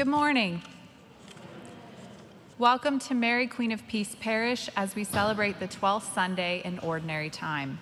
Good 0.00 0.06
morning. 0.06 0.62
Welcome 2.58 2.98
to 3.00 3.14
Mary 3.14 3.46
Queen 3.46 3.70
of 3.70 3.86
Peace 3.86 4.16
Parish 4.18 4.70
as 4.74 4.94
we 4.94 5.04
celebrate 5.04 5.60
the 5.60 5.68
12th 5.68 6.14
Sunday 6.14 6.62
in 6.64 6.78
Ordinary 6.78 7.28
Time. 7.28 7.78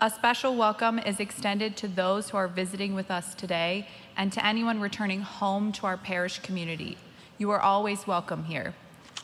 A 0.00 0.08
special 0.08 0.56
welcome 0.56 0.98
is 0.98 1.20
extended 1.20 1.76
to 1.76 1.88
those 1.88 2.30
who 2.30 2.38
are 2.38 2.48
visiting 2.48 2.94
with 2.94 3.10
us 3.10 3.34
today 3.34 3.86
and 4.16 4.32
to 4.32 4.46
anyone 4.46 4.80
returning 4.80 5.20
home 5.20 5.72
to 5.72 5.84
our 5.84 5.98
parish 5.98 6.38
community. 6.38 6.96
You 7.36 7.50
are 7.50 7.60
always 7.60 8.06
welcome 8.06 8.44
here. 8.44 8.72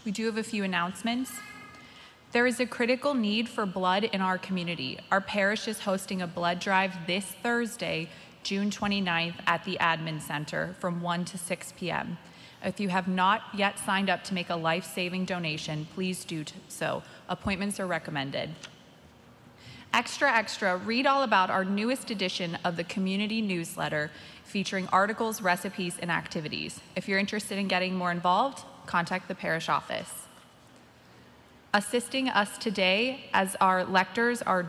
We 0.04 0.12
do 0.12 0.26
have 0.26 0.36
a 0.36 0.42
few 0.42 0.64
announcements. 0.64 1.32
There 2.32 2.46
is 2.46 2.60
a 2.60 2.66
critical 2.66 3.14
need 3.14 3.48
for 3.48 3.64
blood 3.64 4.04
in 4.04 4.20
our 4.20 4.36
community. 4.36 4.98
Our 5.10 5.22
parish 5.22 5.66
is 5.66 5.80
hosting 5.80 6.20
a 6.20 6.26
blood 6.26 6.58
drive 6.58 7.06
this 7.06 7.24
Thursday, 7.24 8.10
June 8.44 8.70
29th, 8.70 9.36
at 9.46 9.64
the 9.64 9.78
Admin 9.80 10.20
Center 10.20 10.76
from 10.78 11.00
1 11.00 11.24
to 11.24 11.38
6 11.38 11.72
p.m. 11.78 12.18
If 12.62 12.78
you 12.78 12.90
have 12.90 13.08
not 13.08 13.42
yet 13.54 13.78
signed 13.78 14.10
up 14.10 14.22
to 14.24 14.34
make 14.34 14.50
a 14.50 14.56
life 14.56 14.84
saving 14.84 15.24
donation, 15.24 15.86
please 15.94 16.24
do 16.24 16.44
so. 16.68 17.02
Appointments 17.28 17.80
are 17.80 17.86
recommended. 17.86 18.50
Extra, 19.94 20.30
extra, 20.30 20.76
read 20.76 21.06
all 21.06 21.22
about 21.22 21.50
our 21.50 21.64
newest 21.64 22.10
edition 22.10 22.58
of 22.64 22.76
the 22.76 22.84
community 22.84 23.40
newsletter 23.40 24.10
featuring 24.44 24.88
articles, 24.88 25.40
recipes, 25.40 25.96
and 26.00 26.10
activities. 26.10 26.80
If 26.96 27.08
you're 27.08 27.18
interested 27.18 27.58
in 27.58 27.66
getting 27.66 27.94
more 27.94 28.10
involved, 28.10 28.64
contact 28.86 29.28
the 29.28 29.34
parish 29.34 29.68
office. 29.68 30.10
Assisting 31.72 32.28
us 32.28 32.58
today 32.58 33.26
as 33.32 33.56
our 33.60 33.84
lectors 33.84 34.42
are 34.42 34.68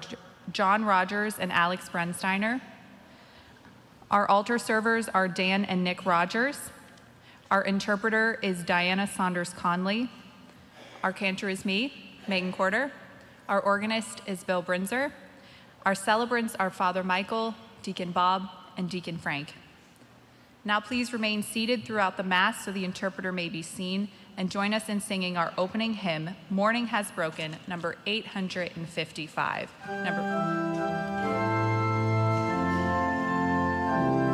John 0.52 0.86
Rogers 0.86 1.40
and 1.40 1.52
Alex 1.52 1.90
Brensteiner. 1.90 2.62
Our 4.12 4.30
altar 4.30 4.60
servers 4.60 5.10
are 5.10 5.28
Dan 5.28 5.66
and 5.66 5.84
Nick 5.84 6.06
Rogers. 6.06 6.70
Our 7.50 7.64
interpreter 7.64 8.38
is 8.44 8.64
Diana 8.64 9.08
Saunders 9.08 9.50
Conley. 9.50 10.10
Our 11.04 11.12
cantor 11.12 11.50
is 11.50 11.66
me, 11.66 12.16
Megan 12.28 12.52
Quarter. 12.52 12.92
Our 13.50 13.60
organist 13.60 14.22
is 14.28 14.44
Bill 14.44 14.62
Brinser. 14.62 15.12
Our 15.86 15.96
celebrants 15.96 16.56
are 16.56 16.70
Father 16.70 17.04
Michael, 17.04 17.56
Deacon 17.82 18.12
Bob, 18.12 18.48
and 18.78 18.90
Deacon 18.90 19.18
Frank. 19.18 19.54
Now, 20.64 20.80
please 20.80 21.14
remain 21.14 21.44
seated 21.44 21.84
throughout 21.86 22.18
the 22.18 22.24
Mass 22.24 22.66
so 22.66 22.72
the 22.72 22.86
interpreter 22.86 23.32
may 23.32 23.50
be 23.50 23.62
seen 23.62 24.10
and 24.38 24.52
join 24.52 24.74
us 24.74 24.90
in 24.90 25.00
singing 25.00 25.38
our 25.38 25.54
opening 25.58 25.94
hymn, 25.94 26.32
Morning 26.50 26.88
Has 26.88 27.12
Broken, 27.12 27.58
number 27.68 27.96
855. 28.06 29.72
Number 30.04 31.25
thank 33.96 34.20
you 34.20 34.25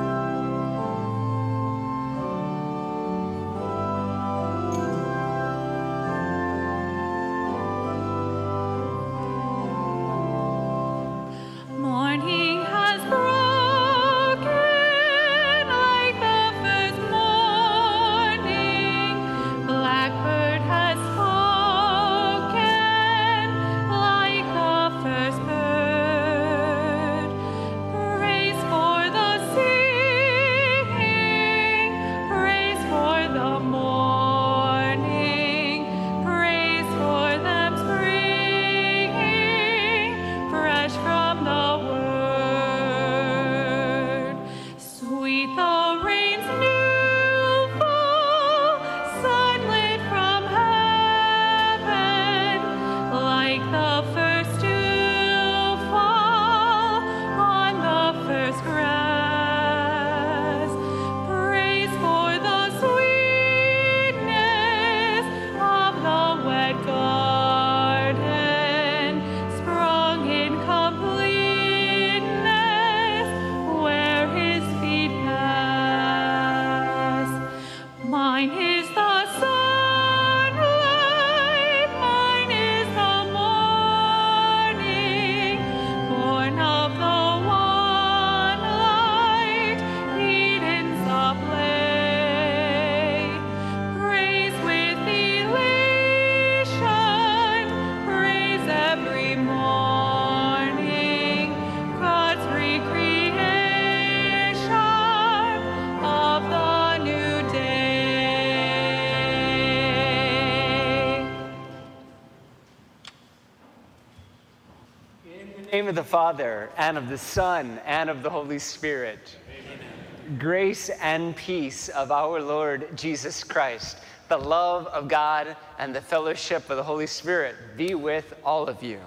of 115.91 115.95
the 115.95 116.03
Father, 116.05 116.69
and 116.77 116.97
of 116.97 117.09
the 117.09 117.17
Son, 117.17 117.77
and 117.85 118.09
of 118.09 118.23
the 118.23 118.29
Holy 118.29 118.59
Spirit. 118.59 119.35
Amen. 119.49 120.39
Grace 120.39 120.89
and 121.01 121.35
peace 121.35 121.89
of 121.89 122.13
our 122.13 122.41
Lord 122.41 122.95
Jesus 122.95 123.43
Christ, 123.43 123.97
the 124.29 124.37
love 124.37 124.87
of 124.87 125.09
God, 125.09 125.57
and 125.79 125.93
the 125.93 125.99
fellowship 125.99 126.69
of 126.69 126.77
the 126.77 126.83
Holy 126.83 127.07
Spirit 127.07 127.57
be 127.75 127.93
with 127.93 128.33
all 128.45 128.69
of 128.69 128.81
you. 128.81 129.01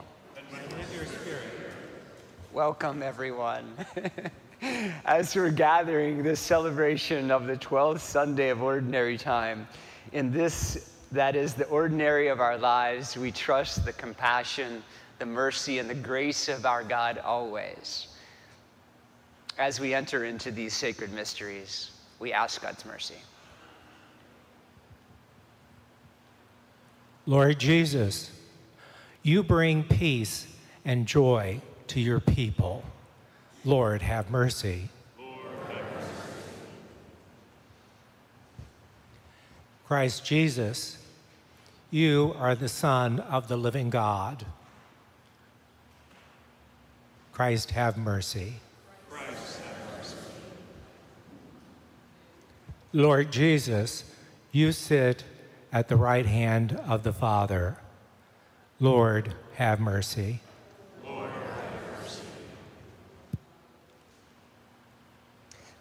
Welcome, 2.53 3.03
everyone. 3.03 3.75
As 5.07 5.35
we're 5.35 5.49
gathering 5.49 6.23
this 6.23 6.39
celebration 6.39 7.31
of 7.31 7.47
the 7.47 7.57
12th 7.57 8.01
Sunday 8.01 8.51
of 8.51 8.63
Ordinary 8.63 9.17
Time, 9.17 9.67
in 10.13 10.31
this 10.31 10.91
that 11.13 11.35
is 11.35 11.55
the 11.55 11.65
ordinary 11.67 12.29
of 12.29 12.41
our 12.41 12.59
lives, 12.59 13.17
we 13.17 13.31
trust 13.33 13.87
the 13.87 13.93
compassion 13.95 14.83
the 15.19 15.27
mercy 15.27 15.79
and 15.79 15.89
the 15.89 15.95
grace 15.95 16.49
of 16.49 16.67
our 16.67 16.83
God 16.83 17.19
always. 17.19 18.09
As 19.59 19.79
we 19.79 19.95
enter 19.95 20.25
into 20.25 20.51
these 20.51 20.75
sacred 20.75 21.13
mysteries, 21.13 21.93
we 22.19 22.33
ask 22.33 22.61
God's 22.63 22.85
mercy. 22.85 23.17
Lord 27.27 27.59
Jesus, 27.59 28.31
you 29.23 29.43
bring 29.43 29.85
peace 29.85 30.47
and 30.85 31.07
joy 31.07 31.61
to 31.89 32.01
your 32.01 32.21
people. 32.21 32.85
Lord, 33.65 34.03
have 34.03 34.31
mercy. 34.31 34.91
Christ 39.87 40.25
Jesus, 40.25 40.99
you 41.91 42.35
are 42.39 42.55
the 42.55 42.69
Son 42.69 43.21
of 43.21 43.49
the 43.49 43.57
living 43.57 43.89
God. 43.89 44.45
Christ 47.35 47.73
have 47.73 47.97
mercy. 47.97 48.53
Christ 49.11 49.61
have 49.61 49.99
mercy. 49.99 50.17
Lord 52.93 53.33
Jesus, 53.33 54.05
you 54.53 54.71
sit 54.71 55.25
at 55.73 55.89
the 55.89 55.97
right 55.97 56.27
hand 56.27 56.81
of 56.87 57.03
the 57.03 57.13
Father. 57.13 57.77
Lord, 58.79 59.35
have 59.55 59.81
mercy. 59.81 60.39
Lord, 61.05 61.29
have 61.29 62.01
mercy. 62.01 62.23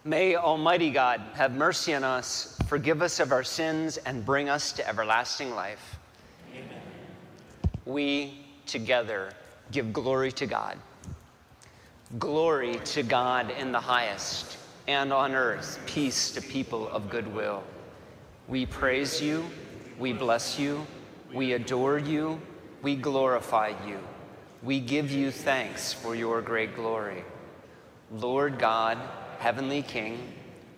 May 0.02 0.34
Almighty 0.34 0.90
God 0.90 1.20
have 1.34 1.54
mercy 1.54 1.94
on 1.94 2.02
us, 2.02 2.58
forgive 2.66 3.00
us 3.00 3.20
of 3.20 3.30
our 3.30 3.44
sins, 3.44 3.96
and 3.98 4.26
bring 4.26 4.48
us 4.48 4.72
to 4.72 4.88
everlasting 4.88 5.54
life. 5.54 5.98
Amen. 6.50 6.82
We 7.86 8.44
together 8.66 9.30
give 9.70 9.92
glory 9.92 10.32
to 10.32 10.46
God. 10.46 10.78
Glory 12.18 12.78
to 12.84 13.02
God 13.02 13.50
in 13.58 13.72
the 13.72 13.80
highest, 13.80 14.58
and 14.86 15.12
on 15.12 15.34
earth 15.34 15.80
peace 15.86 16.30
to 16.32 16.40
people 16.40 16.88
of 16.90 17.10
good 17.10 17.26
will. 17.34 17.64
We 18.46 18.66
praise 18.66 19.20
you, 19.20 19.44
we 19.98 20.12
bless 20.12 20.58
you, 20.58 20.86
we 21.32 21.54
adore 21.54 21.98
you, 21.98 22.40
we 22.82 22.94
glorify 22.94 23.72
you. 23.84 23.98
We 24.62 24.78
give 24.78 25.10
you 25.10 25.32
thanks 25.32 25.92
for 25.92 26.14
your 26.14 26.40
great 26.40 26.76
glory. 26.76 27.24
Lord 28.12 28.58
God, 28.60 28.98
Heavenly 29.38 29.82
King, 29.82 30.34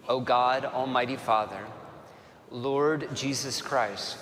O 0.09 0.21
God, 0.21 0.65
Almighty 0.65 1.17
Father, 1.17 1.67
Lord 2.51 3.15
Jesus 3.15 3.61
Christ, 3.61 4.19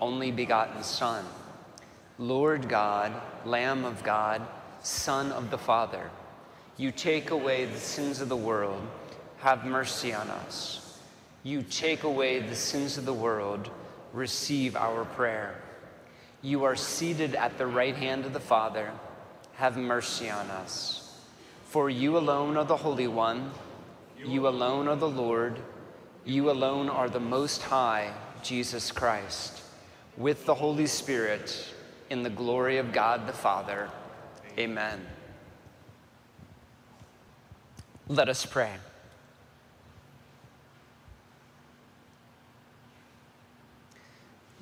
only 0.00 0.30
begotten 0.30 0.84
Son, 0.84 1.24
Lord 2.18 2.68
God, 2.68 3.12
Lamb 3.44 3.84
of 3.84 4.04
God, 4.04 4.42
Son 4.82 5.32
of 5.32 5.50
the 5.50 5.58
Father, 5.58 6.10
you 6.76 6.90
take 6.90 7.30
away 7.30 7.66
the 7.66 7.78
sins 7.78 8.20
of 8.20 8.28
the 8.28 8.36
world, 8.36 8.82
have 9.38 9.64
mercy 9.64 10.12
on 10.12 10.28
us. 10.28 10.98
You 11.42 11.62
take 11.62 12.04
away 12.04 12.38
the 12.38 12.54
sins 12.54 12.96
of 12.96 13.04
the 13.04 13.12
world, 13.12 13.70
receive 14.12 14.76
our 14.76 15.04
prayer. 15.04 15.54
You 16.40 16.64
are 16.64 16.76
seated 16.76 17.34
at 17.34 17.58
the 17.58 17.66
right 17.66 17.96
hand 17.96 18.24
of 18.24 18.32
the 18.32 18.40
Father, 18.40 18.90
have 19.54 19.76
mercy 19.76 20.30
on 20.30 20.50
us. 20.50 21.20
For 21.66 21.90
you 21.90 22.16
alone 22.16 22.56
are 22.56 22.64
the 22.64 22.76
Holy 22.76 23.06
One, 23.06 23.50
you 24.24 24.46
alone 24.48 24.88
are 24.88 24.96
the 24.96 25.08
Lord, 25.08 25.58
you 26.24 26.50
alone 26.50 26.88
are 26.88 27.08
the 27.08 27.20
Most 27.20 27.62
High, 27.62 28.12
Jesus 28.42 28.92
Christ, 28.92 29.62
with 30.16 30.46
the 30.46 30.54
Holy 30.54 30.86
Spirit, 30.86 31.74
in 32.10 32.22
the 32.22 32.30
glory 32.30 32.76
of 32.78 32.92
God 32.92 33.26
the 33.26 33.32
Father. 33.32 33.88
Amen. 34.58 35.00
Let 38.08 38.28
us 38.28 38.44
pray. 38.44 38.72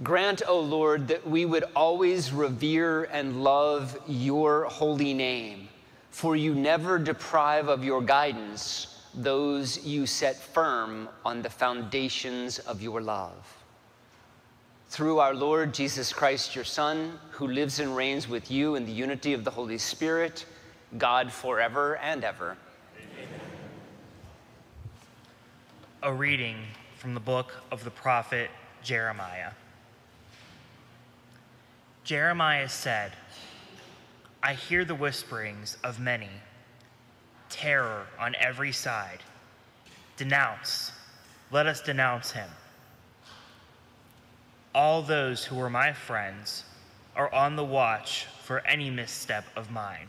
Grant, 0.02 0.42
O 0.48 0.60
Lord, 0.60 1.08
that 1.08 1.28
we 1.28 1.44
would 1.44 1.64
always 1.76 2.32
revere 2.32 3.04
and 3.04 3.44
love 3.44 3.98
your 4.06 4.64
holy 4.64 5.12
name, 5.12 5.68
for 6.10 6.36
you 6.36 6.54
never 6.54 6.98
deprive 6.98 7.68
of 7.68 7.84
your 7.84 8.00
guidance 8.00 8.90
those 9.14 9.84
you 9.84 10.06
set 10.06 10.36
firm 10.36 11.08
on 11.24 11.42
the 11.42 11.50
foundations 11.50 12.58
of 12.60 12.80
your 12.80 13.00
love. 13.00 13.56
Through 14.88 15.18
our 15.18 15.34
Lord 15.34 15.74
Jesus 15.74 16.12
Christ, 16.12 16.54
your 16.54 16.64
Son, 16.64 17.18
who 17.30 17.46
lives 17.46 17.80
and 17.80 17.94
reigns 17.94 18.28
with 18.28 18.50
you 18.50 18.74
in 18.76 18.86
the 18.86 18.92
unity 18.92 19.32
of 19.32 19.44
the 19.44 19.50
Holy 19.50 19.78
Spirit, 19.78 20.46
God 20.98 21.32
forever 21.32 21.96
and 21.98 22.24
ever. 22.24 22.56
Amen. 22.96 23.28
A 26.02 26.10
reading 26.10 26.56
from 26.96 27.12
the 27.12 27.20
book 27.20 27.54
of 27.70 27.84
the 27.84 27.90
prophet 27.90 28.50
Jeremiah. 28.82 29.50
Jeremiah 32.04 32.70
said, 32.70 33.12
I 34.42 34.54
hear 34.54 34.86
the 34.86 34.94
whisperings 34.94 35.76
of 35.84 36.00
many, 36.00 36.30
terror 37.50 38.06
on 38.18 38.34
every 38.36 38.72
side. 38.72 39.18
Denounce, 40.16 40.92
let 41.50 41.66
us 41.66 41.82
denounce 41.82 42.30
him. 42.30 42.48
All 44.74 45.02
those 45.02 45.44
who 45.44 45.56
were 45.56 45.68
my 45.68 45.92
friends 45.92 46.64
are 47.14 47.30
on 47.30 47.56
the 47.56 47.64
watch 47.64 48.26
for 48.42 48.60
any 48.60 48.88
misstep 48.88 49.44
of 49.54 49.70
mine. 49.70 50.08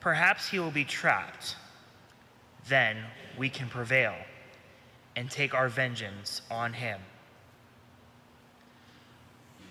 Perhaps 0.00 0.48
he 0.48 0.58
will 0.58 0.70
be 0.70 0.86
trapped. 0.86 1.56
Then 2.66 3.04
we 3.38 3.48
can 3.48 3.68
prevail 3.68 4.14
and 5.16 5.30
take 5.30 5.54
our 5.54 5.68
vengeance 5.68 6.42
on 6.50 6.72
him. 6.72 7.00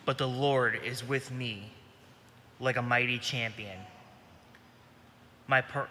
But 0.06 0.18
the 0.18 0.28
Lord 0.28 0.80
is 0.84 1.08
with 1.08 1.32
me 1.32 1.72
like 2.60 2.78
a 2.78 2.82
mighty 2.82 3.20
champion. 3.20 3.78
My, 5.48 5.62
per- 5.62 5.90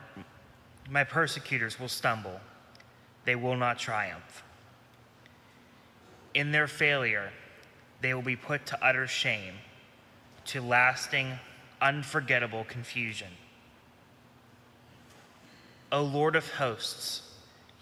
my 0.91 1.05
persecutors 1.05 1.79
will 1.79 1.89
stumble, 1.89 2.41
they 3.25 3.37
will 3.37 3.57
not 3.57 3.79
triumph. 3.79 4.43
In 6.35 6.51
their 6.53 6.67
failure, 6.67 7.31
they 8.01 8.15
will 8.15 8.23
be 8.23 8.37
put 8.37 8.67
to 8.67 8.85
utter 8.85 9.07
shame, 9.07 9.55
to 10.47 10.61
lasting, 10.61 11.39
unforgettable 11.81 12.65
confusion. 12.65 13.29
O 15.91 16.03
Lord 16.03 16.37
of 16.37 16.49
hosts, 16.53 17.32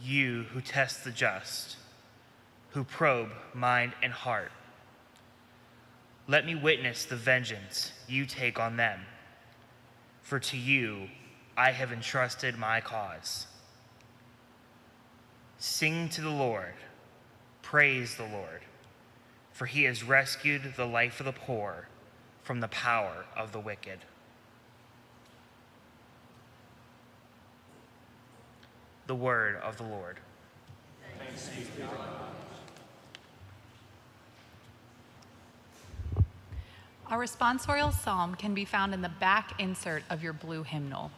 you 0.03 0.45
who 0.53 0.61
test 0.61 1.05
the 1.05 1.11
just, 1.11 1.77
who 2.71 2.85
probe 2.85 3.31
mind 3.55 3.93
and 4.03 4.13
heart, 4.13 4.53
let 6.27 6.47
me 6.47 6.55
witness 6.55 7.05
the 7.05 7.17
vengeance 7.17 7.93
you 8.09 8.25
take 8.25 8.59
on 8.59 8.77
them, 8.77 9.01
for 10.23 10.39
to 10.39 10.57
you 10.57 11.09
I 11.57 11.73
have 11.73 11.93
entrusted 11.93 12.57
my 12.57 12.81
cause. 12.81 13.47
Sing 15.59 16.09
to 16.11 16.21
the 16.21 16.31
Lord, 16.31 16.75
praise 17.63 18.17
the 18.17 18.25
Lord, 18.25 18.63
for 19.53 19.67
he 19.67 19.83
has 19.85 20.03
rescued 20.03 20.75
the 20.77 20.87
life 20.87 21.21
of 21.21 21.27
the 21.27 21.33
poor 21.33 21.89
from 22.43 22.61
the 22.61 22.69
power 22.69 23.27
of 23.37 23.53
the 23.53 23.61
wicked. 23.61 23.99
The 29.11 29.17
word 29.17 29.57
of 29.57 29.77
the 29.77 29.83
Lord. 29.83 30.19
Our 37.09 37.19
responsorial 37.19 37.93
psalm 37.93 38.37
can 38.37 38.55
be 38.55 38.65
found 38.65 38.95
in 38.95 39.03
the 39.03 39.09
back 39.09 39.59
insert 39.59 40.05
of 40.11 40.23
your 40.23 40.33
blue 40.33 40.63
hymnal. 40.63 41.11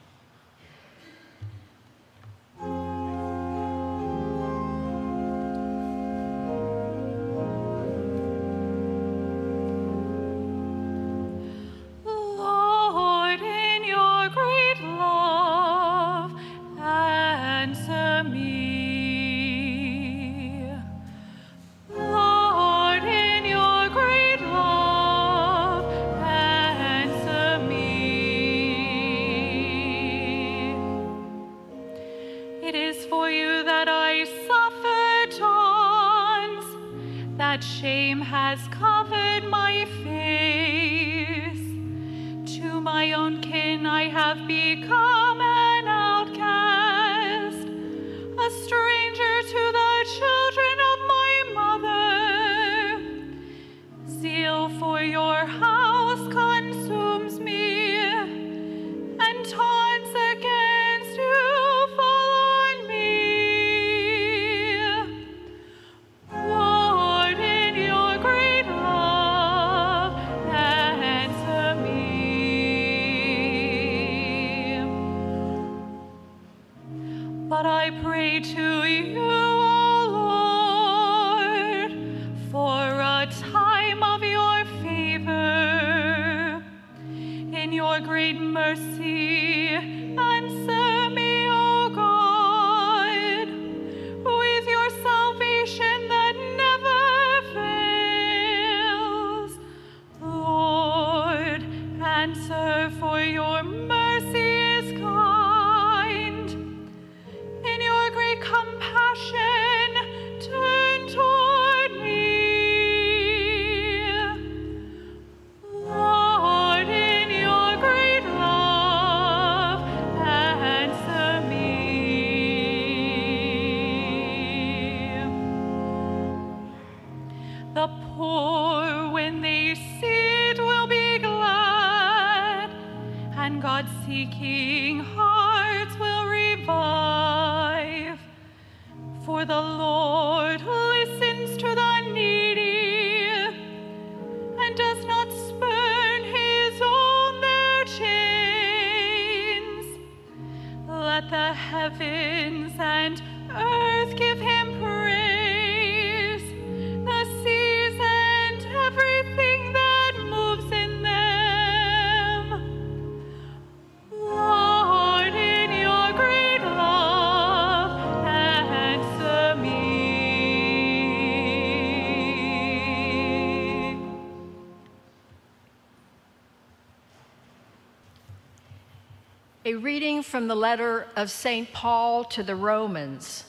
A 179.64 179.74
reading 179.74 180.24
from 180.24 180.48
the 180.48 180.56
letter 180.56 181.06
of 181.14 181.30
St. 181.30 181.72
Paul 181.72 182.24
to 182.24 182.42
the 182.42 182.56
Romans. 182.56 183.44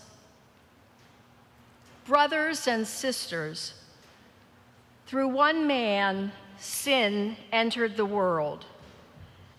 Brothers 2.06 2.68
and 2.68 2.86
sisters, 2.86 3.74
through 5.08 5.30
one 5.30 5.66
man, 5.66 6.32
sin 6.60 7.36
entered 7.52 7.98
the 7.98 8.06
world, 8.06 8.66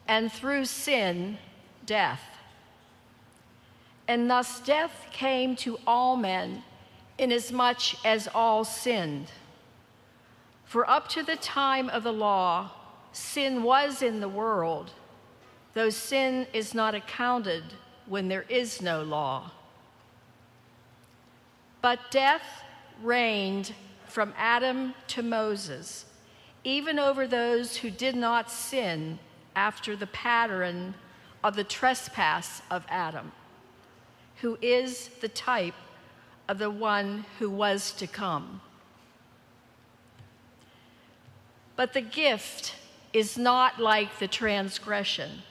and 0.07 0.31
through 0.31 0.67
sin, 0.67 1.39
death. 1.87 2.23
And 4.07 4.31
thus 4.31 4.61
death 4.61 5.09
came 5.11 5.57
to 5.57 5.81
all 5.89 6.17
men, 6.17 6.63
inasmuch 7.19 8.07
as 8.07 8.29
all 8.33 8.63
sinned. 8.63 9.33
For 10.65 10.89
up 10.89 11.09
to 11.09 11.25
the 11.25 11.35
time 11.35 11.89
of 11.89 12.05
the 12.05 12.13
law, 12.13 12.71
sin 13.11 13.65
was 13.65 14.03
in 14.03 14.21
the 14.21 14.29
world 14.29 14.93
though 15.75 15.91
sin 15.91 16.47
is 16.53 16.75
not 16.75 16.95
accounted 16.95 17.65
when 18.07 18.29
there 18.29 18.47
is 18.49 18.81
no 18.81 19.03
law. 19.03 19.51
But 21.83 22.11
death 22.11 22.63
reigned 23.03 23.75
from 24.07 24.33
Adam 24.37 24.95
to 25.09 25.23
Moses, 25.23 26.07
even 26.63 26.99
over 26.99 27.27
those 27.27 27.77
who 27.77 27.91
did 27.91 28.15
not 28.15 28.51
sin 28.51 29.19
after 29.57 29.97
the 29.97 30.07
pattern 30.07 30.95
of 31.43 31.57
the 31.57 31.65
trespass 31.65 32.63
of 32.71 32.87
Adam, 32.89 33.33
who 34.41 34.57
is 34.63 35.11
the 35.21 35.29
type 35.29 35.75
of 36.49 36.59
the 36.59 36.71
one 36.71 37.25
who 37.39 37.51
was 37.51 37.93
to 37.93 38.07
come. 38.07 38.61
But 41.77 41.93
the 41.93 42.01
gift 42.01 42.77
is 43.13 43.37
not 43.37 43.81
like 43.81 44.19
the 44.19 44.29
transgression. 44.29 45.43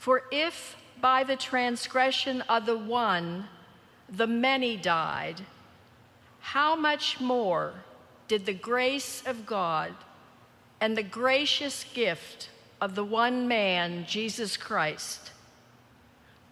For 0.00 0.22
if 0.32 0.78
by 0.98 1.24
the 1.24 1.36
transgression 1.36 2.40
of 2.48 2.64
the 2.64 2.78
one 2.78 3.48
the 4.08 4.26
many 4.26 4.78
died, 4.78 5.42
how 6.40 6.74
much 6.74 7.20
more 7.20 7.74
did 8.26 8.46
the 8.46 8.54
grace 8.54 9.22
of 9.26 9.44
God 9.44 9.92
and 10.80 10.96
the 10.96 11.02
gracious 11.02 11.84
gift 11.92 12.48
of 12.80 12.94
the 12.94 13.04
one 13.04 13.46
man, 13.46 14.06
Jesus 14.08 14.56
Christ, 14.56 15.32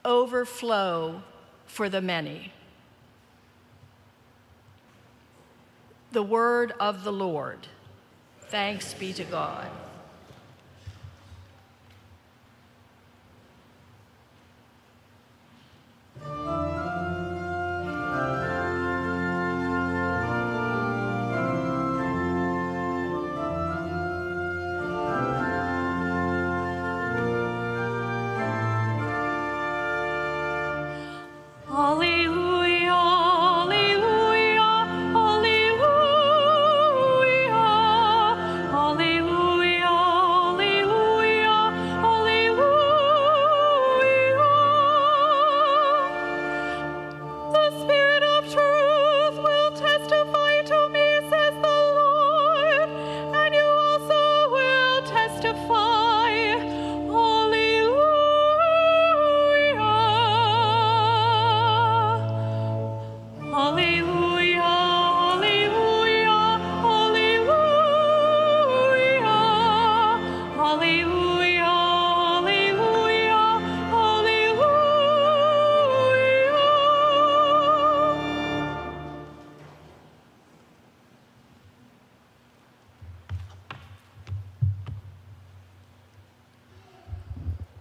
overflow 0.04 1.22
for 1.64 1.88
the 1.88 2.02
many? 2.02 2.52
The 6.12 6.22
word 6.22 6.74
of 6.78 7.02
the 7.02 7.12
Lord. 7.12 7.66
Thanks 8.42 8.92
be 8.92 9.14
to 9.14 9.24
God. 9.24 9.70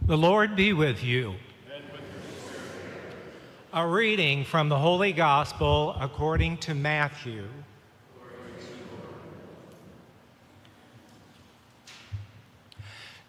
The 0.08 0.18
Lord 0.18 0.56
be 0.56 0.72
with 0.72 1.04
you. 1.04 1.36
A 3.74 3.86
reading 3.86 4.46
from 4.46 4.70
the 4.70 4.80
Holy 4.80 5.12
Gospel 5.12 5.98
according 6.00 6.60
to 6.60 6.74
Matthew. 6.74 7.44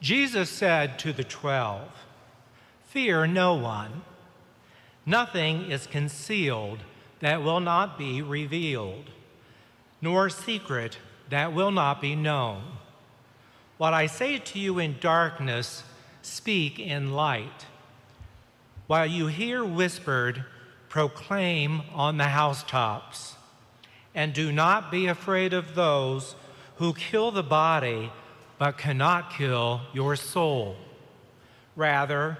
Jesus 0.00 0.49
said 0.49 1.00
to 1.00 1.12
the 1.12 1.25
twelve, 1.25 1.90
Fear 2.87 3.26
no 3.26 3.54
one. 3.54 4.02
Nothing 5.04 5.73
is 5.73 5.88
concealed 5.88 6.78
that 7.18 7.42
will 7.42 7.58
not 7.58 7.99
be 7.99 8.23
revealed, 8.23 9.11
nor 10.00 10.30
secret 10.30 10.99
that 11.28 11.52
will 11.52 11.73
not 11.73 12.00
be 12.00 12.14
known. 12.14 12.62
What 13.78 13.94
I 13.94 14.06
say 14.06 14.38
to 14.38 14.61
you 14.61 14.78
in 14.78 15.00
darkness, 15.00 15.82
speak 16.28 16.78
in 16.78 17.12
light. 17.12 17.66
While 18.87 19.06
you 19.06 19.26
hear 19.26 19.64
whispered, 19.64 20.44
proclaim 20.88 21.82
on 21.92 22.16
the 22.16 22.25
housetops. 22.25 23.35
And 24.14 24.32
do 24.32 24.52
not 24.52 24.90
be 24.90 25.06
afraid 25.06 25.52
of 25.52 25.75
those 25.75 26.35
who 26.76 26.92
kill 26.94 27.30
the 27.30 27.42
body, 27.42 28.11
but 28.58 28.78
cannot 28.78 29.32
kill 29.32 29.82
your 29.92 30.16
soul. 30.16 30.76
Rather, 31.76 32.38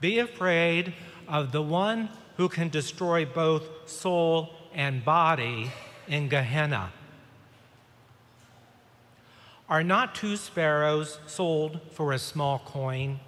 be 0.00 0.18
afraid 0.18 0.92
of 1.28 1.52
the 1.52 1.62
one 1.62 2.08
who 2.36 2.48
can 2.48 2.68
destroy 2.68 3.24
both 3.24 3.88
soul 3.88 4.54
and 4.74 5.04
body 5.04 5.70
in 6.08 6.28
Gehenna. 6.28 6.92
Are 9.74 9.82
not 9.82 10.14
two 10.14 10.36
sparrows 10.36 11.18
sold 11.26 11.80
for 11.90 12.12
a 12.12 12.18
small 12.20 12.60
coin? 12.60 13.18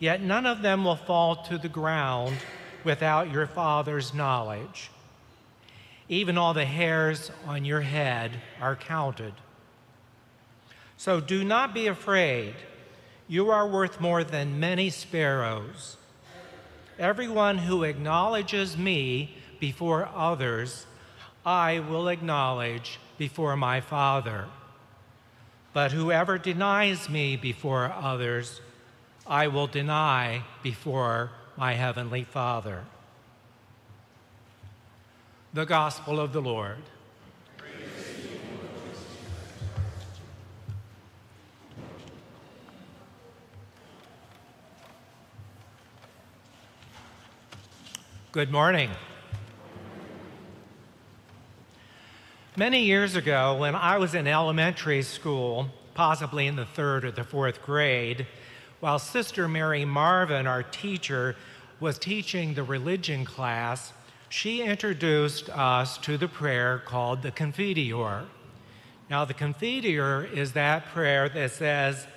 Yet 0.00 0.20
none 0.20 0.46
of 0.46 0.62
them 0.62 0.84
will 0.84 0.96
fall 0.96 1.44
to 1.44 1.56
the 1.58 1.68
ground 1.68 2.38
without 2.82 3.30
your 3.30 3.46
Father's 3.46 4.12
knowledge. 4.12 4.90
Even 6.08 6.36
all 6.36 6.54
the 6.54 6.64
hairs 6.64 7.30
on 7.46 7.64
your 7.64 7.82
head 7.82 8.32
are 8.60 8.74
counted. 8.74 9.32
So 10.96 11.20
do 11.20 11.44
not 11.44 11.72
be 11.72 11.86
afraid. 11.86 12.56
You 13.28 13.48
are 13.50 13.68
worth 13.68 14.00
more 14.00 14.24
than 14.24 14.58
many 14.58 14.90
sparrows. 14.90 15.98
Everyone 16.98 17.58
who 17.58 17.84
acknowledges 17.84 18.76
me 18.76 19.36
before 19.60 20.10
others, 20.12 20.86
I 21.46 21.78
will 21.78 22.08
acknowledge 22.08 22.98
before 23.18 23.56
my 23.56 23.80
Father. 23.80 24.46
But 25.78 25.92
whoever 25.92 26.38
denies 26.38 27.08
me 27.08 27.36
before 27.36 27.92
others, 27.92 28.60
I 29.28 29.46
will 29.46 29.68
deny 29.68 30.42
before 30.60 31.30
my 31.56 31.74
heavenly 31.74 32.24
Father. 32.24 32.82
The 35.54 35.64
Gospel 35.64 36.18
of 36.18 36.32
the 36.32 36.42
Lord. 36.42 36.82
Good 48.32 48.50
morning. 48.50 48.90
Many 52.58 52.82
years 52.82 53.14
ago, 53.14 53.54
when 53.54 53.76
I 53.76 53.98
was 53.98 54.16
in 54.16 54.26
elementary 54.26 55.02
school, 55.02 55.68
possibly 55.94 56.48
in 56.48 56.56
the 56.56 56.66
third 56.66 57.04
or 57.04 57.12
the 57.12 57.22
fourth 57.22 57.62
grade, 57.62 58.26
while 58.80 58.98
Sister 58.98 59.46
Mary 59.46 59.84
Marvin, 59.84 60.48
our 60.48 60.64
teacher, 60.64 61.36
was 61.78 62.00
teaching 62.00 62.54
the 62.54 62.64
religion 62.64 63.24
class, 63.24 63.92
she 64.28 64.62
introduced 64.62 65.48
us 65.50 65.98
to 65.98 66.18
the 66.18 66.26
prayer 66.26 66.82
called 66.84 67.22
the 67.22 67.30
Confiteor. 67.30 68.24
Now, 69.08 69.24
the 69.24 69.34
Confiteor 69.34 70.24
is 70.24 70.50
that 70.54 70.86
prayer 70.86 71.28
that 71.28 71.52
says, 71.52 72.08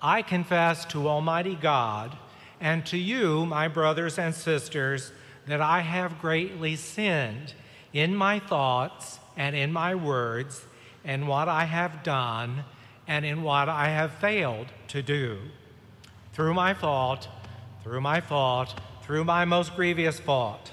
I 0.00 0.22
confess 0.22 0.84
to 0.84 1.08
Almighty 1.08 1.56
God 1.56 2.16
and 2.60 2.86
to 2.86 2.96
you, 2.96 3.44
my 3.44 3.66
brothers 3.66 4.20
and 4.20 4.36
sisters, 4.36 5.10
that 5.48 5.60
I 5.60 5.80
have 5.80 6.20
greatly 6.20 6.76
sinned 6.76 7.54
in 7.92 8.14
my 8.14 8.38
thoughts 8.38 9.18
and 9.36 9.56
in 9.56 9.72
my 9.72 9.94
words, 9.94 10.64
and 11.04 11.26
what 11.26 11.48
I 11.48 11.64
have 11.64 12.02
done 12.02 12.64
and 13.08 13.24
in 13.24 13.42
what 13.42 13.68
I 13.68 13.88
have 13.88 14.12
failed 14.12 14.68
to 14.88 15.02
do. 15.02 15.38
Through 16.32 16.54
my 16.54 16.74
fault, 16.74 17.28
through 17.82 18.00
my 18.00 18.20
fault, 18.20 18.78
through 19.02 19.24
my 19.24 19.44
most 19.44 19.74
grievous 19.74 20.20
fault. 20.20 20.72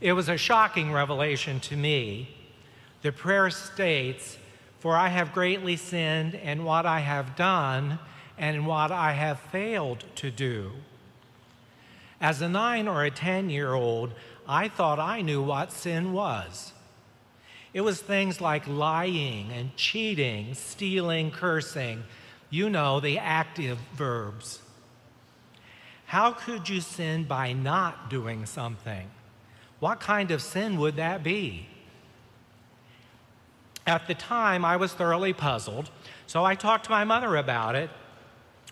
It 0.00 0.12
was 0.12 0.28
a 0.28 0.36
shocking 0.36 0.92
revelation 0.92 1.60
to 1.60 1.76
me. 1.76 2.36
The 3.02 3.12
prayer 3.12 3.50
states, 3.50 4.36
For 4.78 4.96
I 4.96 5.08
have 5.08 5.32
greatly 5.32 5.76
sinned 5.76 6.34
in 6.34 6.64
what 6.64 6.86
I 6.86 7.00
have 7.00 7.34
done 7.34 7.98
and 8.36 8.56
in 8.56 8.64
what 8.66 8.92
I 8.92 9.12
have 9.12 9.40
failed 9.40 10.04
to 10.16 10.30
do. 10.30 10.72
As 12.20 12.42
a 12.42 12.48
nine 12.48 12.86
or 12.86 13.04
a 13.04 13.10
10 13.10 13.50
year 13.50 13.72
old, 13.74 14.12
I 14.48 14.68
thought 14.68 14.98
I 14.98 15.20
knew 15.20 15.42
what 15.42 15.72
sin 15.72 16.12
was. 16.12 16.72
It 17.74 17.82
was 17.82 18.00
things 18.00 18.40
like 18.40 18.66
lying 18.66 19.52
and 19.52 19.76
cheating, 19.76 20.54
stealing, 20.54 21.30
cursing. 21.30 22.04
You 22.48 22.70
know, 22.70 22.98
the 22.98 23.18
active 23.18 23.78
verbs. 23.94 24.60
How 26.06 26.32
could 26.32 26.70
you 26.70 26.80
sin 26.80 27.24
by 27.24 27.52
not 27.52 28.08
doing 28.08 28.46
something? 28.46 29.10
What 29.80 30.00
kind 30.00 30.30
of 30.30 30.40
sin 30.40 30.78
would 30.78 30.96
that 30.96 31.22
be? 31.22 31.68
At 33.86 34.06
the 34.06 34.14
time, 34.14 34.64
I 34.64 34.76
was 34.76 34.94
thoroughly 34.94 35.34
puzzled, 35.34 35.90
so 36.26 36.44
I 36.44 36.54
talked 36.54 36.84
to 36.84 36.90
my 36.90 37.04
mother 37.04 37.36
about 37.36 37.74
it 37.74 37.90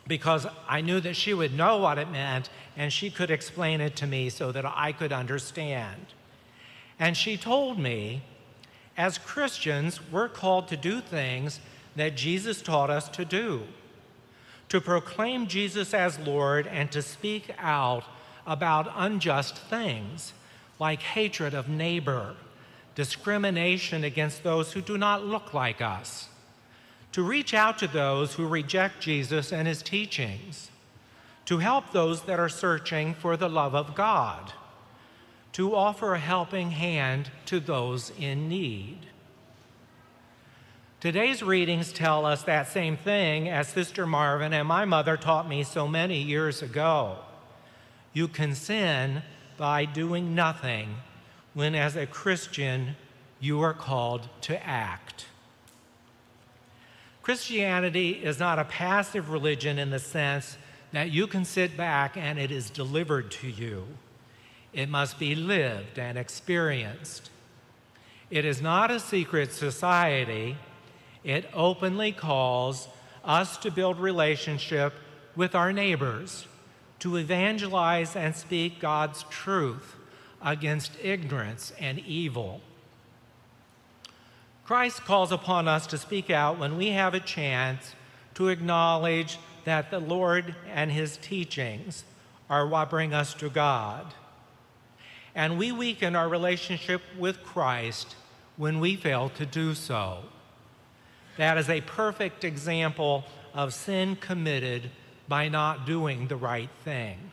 because 0.06 0.46
I 0.66 0.80
knew 0.80 1.00
that 1.00 1.16
she 1.16 1.34
would 1.34 1.54
know 1.54 1.76
what 1.78 1.98
it 1.98 2.10
meant 2.10 2.48
and 2.76 2.92
she 2.92 3.10
could 3.10 3.30
explain 3.30 3.80
it 3.80 3.96
to 3.96 4.06
me 4.06 4.28
so 4.28 4.52
that 4.52 4.64
I 4.64 4.92
could 4.92 5.12
understand. 5.12 6.06
And 6.98 7.16
she 7.16 7.36
told 7.36 7.78
me, 7.78 8.22
as 8.96 9.18
Christians, 9.18 10.00
we're 10.10 10.28
called 10.28 10.68
to 10.68 10.76
do 10.76 11.00
things 11.00 11.60
that 11.96 12.16
Jesus 12.16 12.62
taught 12.62 12.90
us 12.90 13.08
to 13.10 13.24
do 13.24 13.62
to 14.68 14.80
proclaim 14.80 15.46
Jesus 15.46 15.94
as 15.94 16.18
Lord 16.18 16.66
and 16.66 16.90
to 16.90 17.00
speak 17.00 17.54
out 17.56 18.02
about 18.46 18.92
unjust 18.96 19.56
things 19.56 20.32
like 20.80 21.00
hatred 21.00 21.54
of 21.54 21.68
neighbor, 21.68 22.34
discrimination 22.96 24.02
against 24.02 24.42
those 24.42 24.72
who 24.72 24.80
do 24.80 24.98
not 24.98 25.24
look 25.24 25.54
like 25.54 25.80
us 25.80 26.28
to 27.12 27.22
reach 27.22 27.54
out 27.54 27.78
to 27.78 27.86
those 27.86 28.34
who 28.34 28.46
reject 28.46 29.00
Jesus 29.00 29.50
and 29.50 29.66
his 29.66 29.80
teachings, 29.80 30.70
to 31.46 31.58
help 31.58 31.92
those 31.92 32.22
that 32.22 32.38
are 32.38 32.48
searching 32.48 33.14
for 33.14 33.36
the 33.36 33.48
love 33.48 33.74
of 33.74 33.94
God, 33.94 34.52
to 35.52 35.74
offer 35.74 36.14
a 36.14 36.18
helping 36.18 36.72
hand 36.72 37.30
to 37.46 37.60
those 37.60 38.12
in 38.18 38.48
need. 38.48 38.98
Today's 41.00 41.42
readings 41.42 41.92
tell 41.92 42.26
us 42.26 42.42
that 42.42 42.68
same 42.68 42.96
thing 42.96 43.48
as 43.48 43.68
Sister 43.68 44.06
Marvin 44.06 44.52
and 44.52 44.66
my 44.66 44.84
mother 44.84 45.16
taught 45.16 45.48
me 45.48 45.62
so 45.62 45.86
many 45.86 46.20
years 46.20 46.62
ago. 46.62 47.18
You 48.12 48.28
can 48.28 48.54
sin 48.54 49.22
by 49.56 49.84
doing 49.84 50.34
nothing 50.34 50.96
when, 51.54 51.74
as 51.74 51.96
a 51.96 52.06
Christian, 52.06 52.96
you 53.40 53.60
are 53.60 53.74
called 53.74 54.28
to 54.42 54.66
act. 54.66 55.26
Christianity 57.22 58.10
is 58.10 58.38
not 58.38 58.58
a 58.58 58.64
passive 58.64 59.30
religion 59.30 59.78
in 59.78 59.90
the 59.90 59.98
sense 59.98 60.56
that 60.96 61.12
you 61.12 61.26
can 61.26 61.44
sit 61.44 61.76
back 61.76 62.16
and 62.16 62.38
it 62.38 62.50
is 62.50 62.70
delivered 62.70 63.30
to 63.30 63.46
you. 63.46 63.86
It 64.72 64.88
must 64.88 65.18
be 65.18 65.34
lived 65.34 65.98
and 65.98 66.16
experienced. 66.16 67.28
It 68.30 68.46
is 68.46 68.62
not 68.62 68.90
a 68.90 68.98
secret 68.98 69.52
society. 69.52 70.56
It 71.22 71.50
openly 71.52 72.12
calls 72.12 72.88
us 73.22 73.58
to 73.58 73.70
build 73.70 74.00
relationship 74.00 74.94
with 75.36 75.54
our 75.54 75.70
neighbors, 75.70 76.46
to 77.00 77.16
evangelize 77.16 78.16
and 78.16 78.34
speak 78.34 78.80
God's 78.80 79.24
truth 79.24 79.96
against 80.42 80.92
ignorance 81.02 81.74
and 81.78 81.98
evil. 81.98 82.62
Christ 84.64 85.04
calls 85.04 85.30
upon 85.30 85.68
us 85.68 85.86
to 85.88 85.98
speak 85.98 86.30
out 86.30 86.58
when 86.58 86.78
we 86.78 86.88
have 86.92 87.12
a 87.12 87.20
chance 87.20 87.94
to 88.36 88.48
acknowledge 88.48 89.38
that 89.66 89.90
the 89.90 89.98
Lord 89.98 90.54
and 90.72 90.90
his 90.90 91.16
teachings 91.18 92.04
are 92.48 92.66
what 92.66 92.88
bring 92.88 93.12
us 93.12 93.34
to 93.34 93.50
God. 93.50 94.14
And 95.34 95.58
we 95.58 95.72
weaken 95.72 96.16
our 96.16 96.28
relationship 96.28 97.02
with 97.18 97.42
Christ 97.42 98.16
when 98.56 98.80
we 98.80 98.96
fail 98.96 99.28
to 99.30 99.44
do 99.44 99.74
so. 99.74 100.20
That 101.36 101.58
is 101.58 101.68
a 101.68 101.82
perfect 101.82 102.44
example 102.44 103.24
of 103.52 103.74
sin 103.74 104.16
committed 104.16 104.90
by 105.28 105.48
not 105.48 105.84
doing 105.84 106.28
the 106.28 106.36
right 106.36 106.70
thing. 106.84 107.32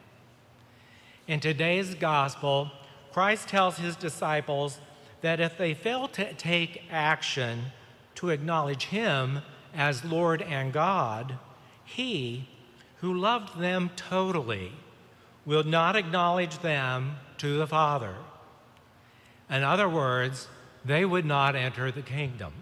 In 1.28 1.40
today's 1.40 1.96
gospel, 1.96 2.72
Christ 3.14 3.48
tells 3.48 3.78
his 3.78 3.96
disciples 3.96 4.80
that 5.22 5.40
if 5.40 5.58
they 5.58 5.74
fail 5.74 6.08
to 6.10 6.34
take 6.34 6.84
action 6.92 7.66
to 8.16 8.30
acknowledge 8.30 8.86
Him 8.86 9.42
as 9.74 10.04
Lord 10.04 10.42
and 10.42 10.74
God, 10.74 11.38
He, 11.86 12.48
who 12.98 13.14
loved 13.14 13.60
them 13.60 13.92
totally, 13.96 14.72
will 15.46 15.64
not 15.64 15.96
acknowledge 15.96 16.60
them 16.60 17.18
to 17.38 17.58
the 17.58 17.68
Father. 17.68 18.16
In 19.50 19.64
other 19.64 19.90
words, 19.90 20.48
they 20.86 21.06
would 21.06 21.26
not 21.26 21.56
enter 21.56 21.92
the 21.92 22.02
kingdom. 22.02 22.54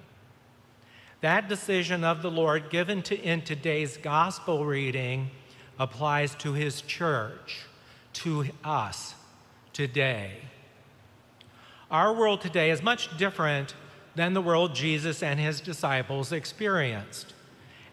That 1.21 1.47
decision 1.47 2.03
of 2.03 2.23
the 2.23 2.31
Lord 2.31 2.69
given 2.69 3.03
to, 3.03 3.19
in 3.19 3.43
today's 3.43 3.97
gospel 3.97 4.65
reading 4.65 5.29
applies 5.77 6.33
to 6.35 6.53
his 6.53 6.81
church, 6.81 7.65
to 8.13 8.47
us 8.63 9.15
today. 9.73 10.37
Our 11.89 12.13
world 12.13 12.41
today 12.41 12.71
is 12.71 12.81
much 12.81 13.17
different 13.17 13.75
than 14.15 14.33
the 14.33 14.41
world 14.41 14.75
Jesus 14.75 15.21
and 15.21 15.39
his 15.39 15.61
disciples 15.61 16.31
experienced, 16.31 17.33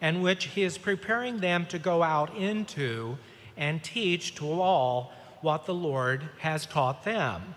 and 0.00 0.22
which 0.22 0.46
he 0.46 0.62
is 0.62 0.78
preparing 0.78 1.38
them 1.38 1.66
to 1.66 1.78
go 1.78 2.02
out 2.02 2.34
into 2.36 3.18
and 3.56 3.82
teach 3.82 4.34
to 4.36 4.60
all 4.60 5.12
what 5.40 5.66
the 5.66 5.74
Lord 5.74 6.28
has 6.38 6.66
taught 6.66 7.04
them. 7.04 7.54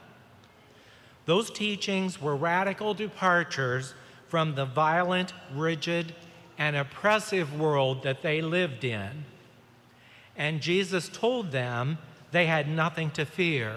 Those 1.25 1.51
teachings 1.51 2.21
were 2.21 2.35
radical 2.35 2.93
departures 2.93 3.93
from 4.27 4.55
the 4.55 4.65
violent, 4.65 5.33
rigid, 5.53 6.15
and 6.57 6.75
oppressive 6.75 7.59
world 7.59 8.03
that 8.03 8.21
they 8.21 8.41
lived 8.41 8.83
in. 8.83 9.25
And 10.35 10.61
Jesus 10.61 11.09
told 11.09 11.51
them 11.51 11.97
they 12.31 12.45
had 12.45 12.67
nothing 12.67 13.11
to 13.11 13.25
fear 13.25 13.75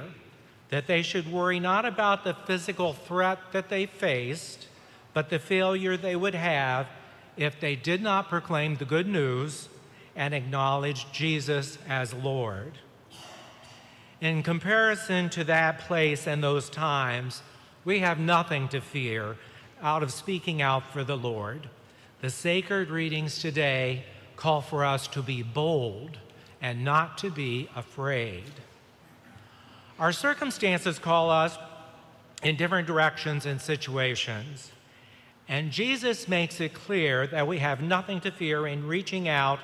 that 0.71 0.87
they 0.87 1.03
should 1.03 1.31
worry 1.31 1.61
not 1.61 1.85
about 1.85 2.25
the 2.25 2.35
physical 2.35 2.93
threat 2.93 3.39
that 3.53 3.69
they 3.69 3.87
faced, 3.87 4.67
but 5.13 5.31
the 5.31 5.39
failure 5.39 5.97
they 5.97 6.17
would 6.17 6.35
have 6.35 6.87
if 7.37 7.59
they 7.61 7.77
did 7.77 8.03
not 8.03 8.29
proclaim 8.29 8.77
the 8.77 8.85
good 8.85 9.07
news 9.07 9.69
and 10.17 10.35
acknowledge 10.35 11.11
Jesus 11.13 11.79
as 11.89 12.15
Lord. 12.15 12.73
In 14.21 14.43
comparison 14.43 15.29
to 15.31 15.45
that 15.45 15.81
place 15.81 16.27
and 16.27 16.43
those 16.43 16.71
times, 16.71 17.43
we 17.85 17.99
have 17.99 18.19
nothing 18.19 18.69
to 18.69 18.81
fear 18.81 19.37
out 19.83 20.03
of 20.03 20.13
speaking 20.13 20.63
out 20.63 20.91
for 20.93 21.05
the 21.05 21.17
Lord. 21.17 21.69
The 22.21 22.31
sacred 22.31 22.91
readings 22.91 23.39
today 23.39 24.05
call 24.37 24.61
for 24.61 24.85
us 24.85 25.07
to 25.09 25.23
be 25.23 25.43
bold 25.43 26.19
and 26.63 26.85
not 26.85 27.19
to 27.19 27.31
be 27.31 27.69
afraid. 27.77 28.51
Our 29.99 30.13
circumstances 30.13 30.99
call 30.99 31.31
us 31.31 31.59
in 32.43 32.57
different 32.57 32.87
directions 32.87 33.47
and 33.47 33.61
situations. 33.61 34.71
And 35.49 35.71
Jesus 35.71 36.27
makes 36.27 36.61
it 36.61 36.73
clear 36.73 37.27
that 37.27 37.47
we 37.47 37.59
have 37.59 37.83
nothing 37.83 38.21
to 38.21 38.31
fear 38.31 38.67
in 38.67 38.87
reaching 38.87 39.29
out 39.29 39.61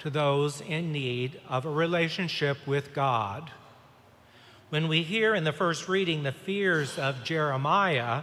to 0.00 0.10
those 0.10 0.60
in 0.60 0.92
need 0.92 1.40
of 1.48 1.64
a 1.64 1.70
relationship 1.70 2.58
with 2.66 2.92
God. 2.92 3.50
When 4.68 4.88
we 4.88 5.02
hear 5.02 5.34
in 5.34 5.44
the 5.44 5.52
first 5.52 5.88
reading 5.88 6.22
the 6.22 6.32
fears 6.32 6.98
of 6.98 7.24
Jeremiah 7.24 8.22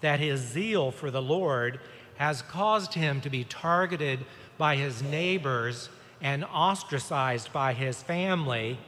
that 0.00 0.20
his 0.20 0.40
zeal 0.40 0.90
for 0.90 1.10
the 1.10 1.22
Lord 1.22 1.80
has 2.16 2.42
caused 2.42 2.94
him 2.94 3.20
to 3.22 3.30
be 3.30 3.44
targeted 3.44 4.20
by 4.58 4.76
his 4.76 5.02
neighbors 5.02 5.88
and 6.20 6.44
ostracized 6.44 7.52
by 7.52 7.74
his 7.74 8.02
family, 8.02 8.78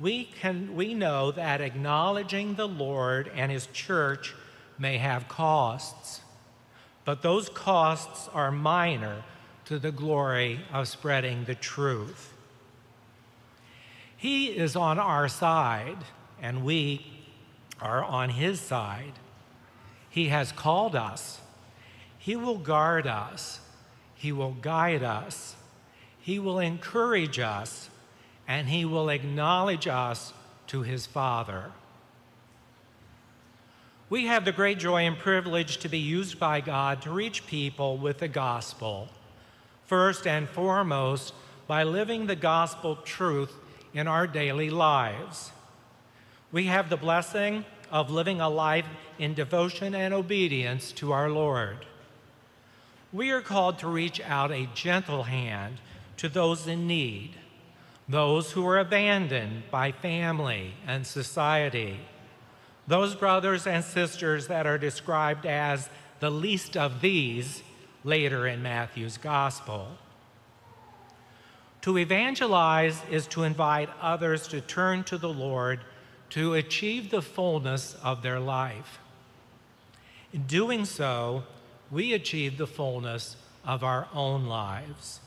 we, 0.00 0.24
can, 0.24 0.74
we 0.74 0.94
know 0.94 1.30
that 1.32 1.60
acknowledging 1.60 2.54
the 2.54 2.68
Lord 2.68 3.30
and 3.34 3.52
his 3.52 3.66
church 3.68 4.34
may 4.78 4.98
have 4.98 5.28
costs, 5.28 6.20
but 7.10 7.22
those 7.22 7.48
costs 7.48 8.28
are 8.34 8.52
minor 8.52 9.24
to 9.64 9.80
the 9.80 9.90
glory 9.90 10.60
of 10.72 10.86
spreading 10.86 11.42
the 11.42 11.56
truth. 11.56 12.32
He 14.16 14.46
is 14.46 14.76
on 14.76 14.96
our 15.00 15.26
side, 15.26 15.96
and 16.40 16.64
we 16.64 17.04
are 17.80 18.04
on 18.04 18.28
his 18.28 18.60
side. 18.60 19.14
He 20.08 20.28
has 20.28 20.52
called 20.52 20.94
us. 20.94 21.40
He 22.16 22.36
will 22.36 22.58
guard 22.58 23.08
us. 23.08 23.58
He 24.14 24.30
will 24.30 24.52
guide 24.52 25.02
us. 25.02 25.56
He 26.20 26.38
will 26.38 26.60
encourage 26.60 27.40
us 27.40 27.90
and 28.46 28.68
he 28.68 28.84
will 28.84 29.08
acknowledge 29.08 29.88
us 29.88 30.32
to 30.68 30.82
his 30.82 31.06
Father. 31.06 31.72
We 34.10 34.26
have 34.26 34.44
the 34.44 34.52
great 34.52 34.78
joy 34.78 35.06
and 35.06 35.16
privilege 35.16 35.78
to 35.78 35.88
be 35.88 35.98
used 35.98 36.40
by 36.40 36.60
God 36.60 37.00
to 37.02 37.12
reach 37.12 37.46
people 37.46 37.96
with 37.96 38.18
the 38.18 38.28
gospel. 38.28 39.08
First 39.86 40.26
and 40.26 40.48
foremost, 40.48 41.32
by 41.68 41.84
living 41.84 42.26
the 42.26 42.34
gospel 42.34 42.96
truth 42.96 43.54
in 43.94 44.08
our 44.08 44.26
daily 44.26 44.68
lives. 44.68 45.52
We 46.50 46.64
have 46.64 46.90
the 46.90 46.96
blessing 46.96 47.64
of 47.90 48.10
living 48.10 48.40
a 48.40 48.48
life 48.48 48.86
in 49.18 49.34
devotion 49.34 49.94
and 49.94 50.12
obedience 50.12 50.90
to 50.92 51.12
our 51.12 51.30
Lord. 51.30 51.86
We 53.12 53.30
are 53.30 53.40
called 53.40 53.78
to 53.78 53.88
reach 53.88 54.20
out 54.20 54.50
a 54.50 54.68
gentle 54.74 55.22
hand 55.22 55.76
to 56.16 56.28
those 56.28 56.66
in 56.66 56.86
need 56.86 57.36
those 58.08 58.50
who 58.50 58.66
are 58.66 58.78
abandoned 58.78 59.62
by 59.70 59.92
family 59.92 60.74
and 60.84 61.06
society, 61.06 62.00
those 62.90 63.14
brothers 63.14 63.68
and 63.68 63.84
sisters 63.84 64.48
that 64.48 64.66
are 64.66 64.76
described 64.76 65.46
as 65.46 65.88
the 66.18 66.28
least 66.30 66.76
of 66.76 67.00
these 67.00 67.62
later 68.02 68.48
in 68.48 68.60
Matthew's 68.62 69.16
gospel. 69.16 69.86
To 71.82 71.96
evangelize 71.96 73.00
is 73.08 73.28
to 73.28 73.44
invite 73.44 73.88
others 74.02 74.48
to 74.48 74.60
turn 74.60 75.04
to 75.04 75.16
the 75.16 75.28
Lord 75.28 75.80
to 76.30 76.54
achieve 76.54 77.10
the 77.10 77.22
fullness 77.22 77.96
of 78.02 78.22
their 78.22 78.40
life. 78.40 78.98
In 80.32 80.42
doing 80.42 80.84
so, 80.84 81.44
we 81.92 82.12
achieve 82.12 82.58
the 82.58 82.66
fullness 82.66 83.36
of 83.64 83.84
our 83.84 84.08
own 84.12 84.46
lives 84.46 85.20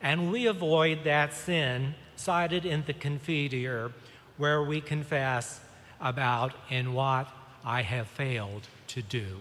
and 0.00 0.30
we 0.30 0.46
avoid 0.46 1.02
that 1.04 1.34
sin 1.34 1.94
cited 2.14 2.64
in 2.64 2.84
the 2.86 2.92
Confiteor, 2.92 3.92
where 4.36 4.62
we 4.62 4.80
confess 4.80 5.60
about 6.02 6.52
in 6.68 6.92
what 6.92 7.28
I 7.64 7.82
have 7.82 8.08
failed 8.08 8.66
to 8.88 9.00
do. 9.02 9.38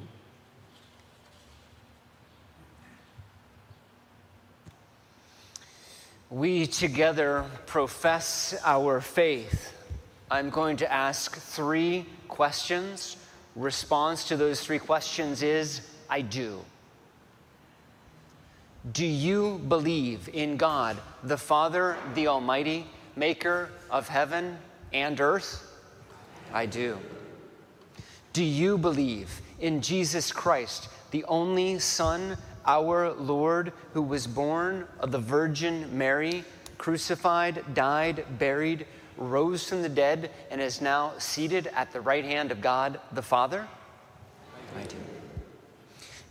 We 6.29 6.65
together 6.65 7.45
profess 7.65 8.55
our 8.63 9.01
faith. 9.01 9.73
I'm 10.29 10.49
going 10.49 10.77
to 10.77 10.89
ask 10.89 11.35
three 11.35 12.05
questions. 12.29 13.17
Response 13.57 14.29
to 14.29 14.37
those 14.37 14.61
three 14.61 14.79
questions 14.79 15.43
is 15.43 15.81
I 16.09 16.21
do. 16.21 16.63
Do 18.93 19.05
you 19.05 19.59
believe 19.67 20.29
in 20.31 20.55
God, 20.57 20.97
the 21.23 21.37
Father, 21.37 21.97
the 22.15 22.27
Almighty, 22.27 22.87
maker 23.15 23.69
of 23.89 24.07
heaven 24.07 24.57
and 24.93 25.19
earth? 25.19 25.70
I 26.53 26.65
do. 26.65 26.97
Do 28.33 28.43
you 28.43 28.77
believe 28.77 29.41
in 29.59 29.81
Jesus 29.81 30.31
Christ, 30.31 30.89
the 31.11 31.23
only 31.25 31.79
Son, 31.79 32.37
our 32.65 33.11
Lord, 33.13 33.73
who 33.93 34.01
was 34.01 34.27
born 34.27 34.87
of 34.99 35.11
the 35.11 35.19
Virgin 35.19 35.97
Mary, 35.97 36.43
crucified, 36.77 37.63
died, 37.73 38.25
buried, 38.39 38.85
rose 39.17 39.67
from 39.67 39.81
the 39.81 39.89
dead, 39.89 40.31
and 40.49 40.61
is 40.61 40.81
now 40.81 41.13
seated 41.17 41.67
at 41.75 41.91
the 41.91 42.01
right 42.01 42.25
hand 42.25 42.51
of 42.51 42.61
God 42.61 42.99
the 43.11 43.21
Father? 43.21 43.67
I 44.77 44.83
do. 44.83 44.95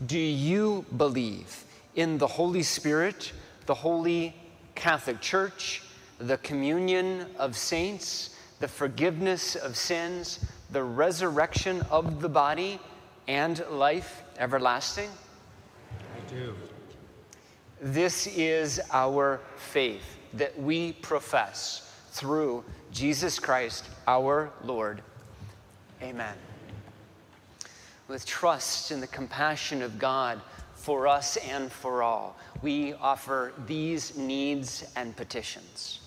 Do 0.06 0.18
you 0.18 0.86
believe 0.96 1.64
in 1.94 2.16
the 2.18 2.26
Holy 2.26 2.62
Spirit, 2.62 3.32
the 3.66 3.74
Holy 3.74 4.34
Catholic 4.74 5.20
Church, 5.20 5.82
the 6.18 6.38
communion 6.38 7.26
of 7.38 7.56
saints, 7.56 8.30
the 8.60 8.68
forgiveness 8.68 9.56
of 9.56 9.76
sins, 9.76 10.38
the 10.70 10.82
resurrection 10.82 11.82
of 11.90 12.20
the 12.20 12.28
body, 12.28 12.78
and 13.26 13.64
life 13.70 14.22
everlasting? 14.38 15.10
I 15.90 16.30
do. 16.30 16.54
This 17.80 18.26
is 18.26 18.80
our 18.92 19.40
faith 19.56 20.18
that 20.34 20.58
we 20.60 20.92
profess 20.92 21.92
through 22.12 22.64
Jesus 22.92 23.38
Christ 23.38 23.86
our 24.06 24.52
Lord. 24.62 25.02
Amen. 26.02 26.36
With 28.08 28.26
trust 28.26 28.90
in 28.90 29.00
the 29.00 29.06
compassion 29.06 29.82
of 29.82 29.98
God, 29.98 30.40
for 30.80 31.06
us 31.06 31.36
and 31.36 31.70
for 31.70 32.02
all. 32.02 32.36
We 32.62 32.94
offer 32.94 33.52
these 33.66 34.16
needs 34.16 34.90
and 34.96 35.14
petitions. 35.14 36.00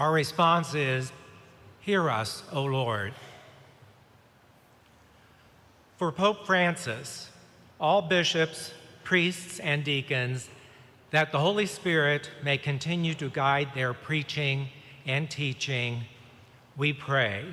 Our 0.00 0.12
response 0.12 0.74
is 0.74 1.12
Hear 1.80 2.08
us, 2.08 2.42
O 2.52 2.64
Lord. 2.64 3.12
For 5.98 6.10
Pope 6.10 6.46
Francis, 6.46 7.28
all 7.78 8.00
bishops, 8.00 8.72
priests, 9.04 9.60
and 9.60 9.84
deacons, 9.84 10.48
that 11.10 11.32
the 11.32 11.38
Holy 11.38 11.66
Spirit 11.66 12.30
may 12.42 12.56
continue 12.56 13.12
to 13.12 13.28
guide 13.28 13.68
their 13.74 13.92
preaching 13.92 14.68
and 15.04 15.30
teaching, 15.30 16.04
we 16.78 16.94
pray. 16.94 17.44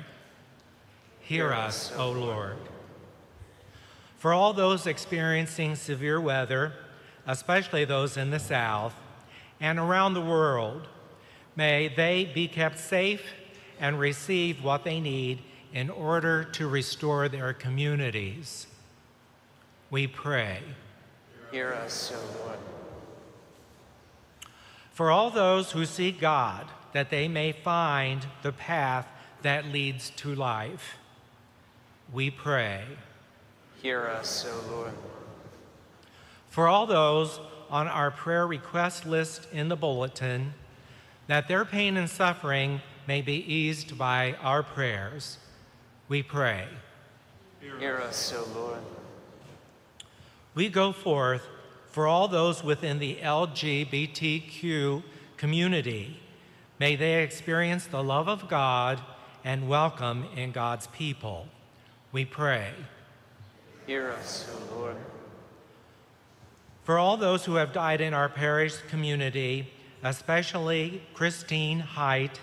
Hear 1.20 1.52
us, 1.52 1.92
O 1.96 2.12
Lord. 2.12 2.56
For 4.16 4.32
all 4.32 4.54
those 4.54 4.86
experiencing 4.86 5.74
severe 5.74 6.18
weather, 6.18 6.72
especially 7.26 7.84
those 7.84 8.16
in 8.16 8.30
the 8.30 8.40
South 8.40 8.94
and 9.60 9.78
around 9.78 10.14
the 10.14 10.22
world, 10.22 10.88
may 11.58 11.88
they 11.88 12.24
be 12.24 12.46
kept 12.46 12.78
safe 12.78 13.34
and 13.80 13.98
receive 13.98 14.62
what 14.62 14.84
they 14.84 15.00
need 15.00 15.40
in 15.74 15.90
order 15.90 16.44
to 16.44 16.68
restore 16.68 17.28
their 17.28 17.52
communities. 17.52 18.68
We 19.90 20.06
pray. 20.06 20.60
Hear 21.50 21.72
us, 21.72 22.12
O 22.14 22.38
Lord. 22.44 22.58
For 24.92 25.10
all 25.10 25.30
those 25.30 25.72
who 25.72 25.84
seek 25.84 26.20
God, 26.20 26.66
that 26.92 27.10
they 27.10 27.26
may 27.26 27.50
find 27.50 28.24
the 28.42 28.52
path 28.52 29.08
that 29.42 29.66
leads 29.66 30.10
to 30.10 30.32
life, 30.36 30.96
we 32.12 32.30
pray. 32.30 32.84
Hear 33.82 34.06
us, 34.06 34.46
O 34.48 34.72
Lord. 34.72 34.92
For 36.50 36.68
all 36.68 36.86
those 36.86 37.40
on 37.68 37.88
our 37.88 38.12
prayer 38.12 38.46
request 38.46 39.06
list 39.06 39.48
in 39.52 39.68
the 39.68 39.76
bulletin, 39.76 40.54
that 41.28 41.46
their 41.46 41.64
pain 41.64 41.96
and 41.96 42.10
suffering 42.10 42.80
may 43.06 43.22
be 43.22 43.34
eased 43.34 43.96
by 43.96 44.34
our 44.42 44.62
prayers, 44.62 45.38
we 46.08 46.22
pray. 46.22 46.66
Hear 47.78 47.98
us, 47.98 48.34
O 48.34 48.48
Lord. 48.58 48.80
We 50.54 50.68
go 50.68 50.90
forth 50.90 51.46
for 51.90 52.06
all 52.06 52.28
those 52.28 52.64
within 52.64 52.98
the 52.98 53.16
LGBTQ 53.16 55.02
community. 55.36 56.18
May 56.78 56.96
they 56.96 57.22
experience 57.22 57.86
the 57.86 58.02
love 58.02 58.28
of 58.28 58.48
God 58.48 59.00
and 59.44 59.68
welcome 59.68 60.26
in 60.34 60.50
God's 60.50 60.86
people. 60.88 61.46
We 62.10 62.24
pray. 62.24 62.72
Hear 63.86 64.10
us, 64.12 64.50
O 64.52 64.76
Lord. 64.76 64.96
For 66.84 66.98
all 66.98 67.18
those 67.18 67.44
who 67.44 67.56
have 67.56 67.72
died 67.72 68.00
in 68.00 68.14
our 68.14 68.28
parish 68.30 68.76
community, 68.88 69.70
especially 70.02 71.02
Christine 71.14 71.80
Height, 71.80 72.40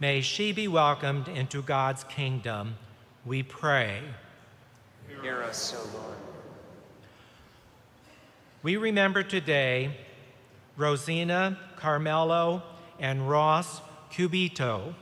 may 0.00 0.20
she 0.20 0.52
be 0.52 0.68
welcomed 0.68 1.28
into 1.28 1.62
God's 1.62 2.04
kingdom. 2.04 2.76
We 3.24 3.42
pray. 3.42 4.00
Hear 5.22 5.42
us, 5.42 5.74
O 5.76 5.98
Lord. 5.98 6.16
We 8.62 8.76
remember 8.76 9.22
today 9.22 9.96
Rosina, 10.76 11.58
Carmelo, 11.76 12.62
and 12.98 13.28
Ross 13.28 13.80
Cubito, 14.10 14.94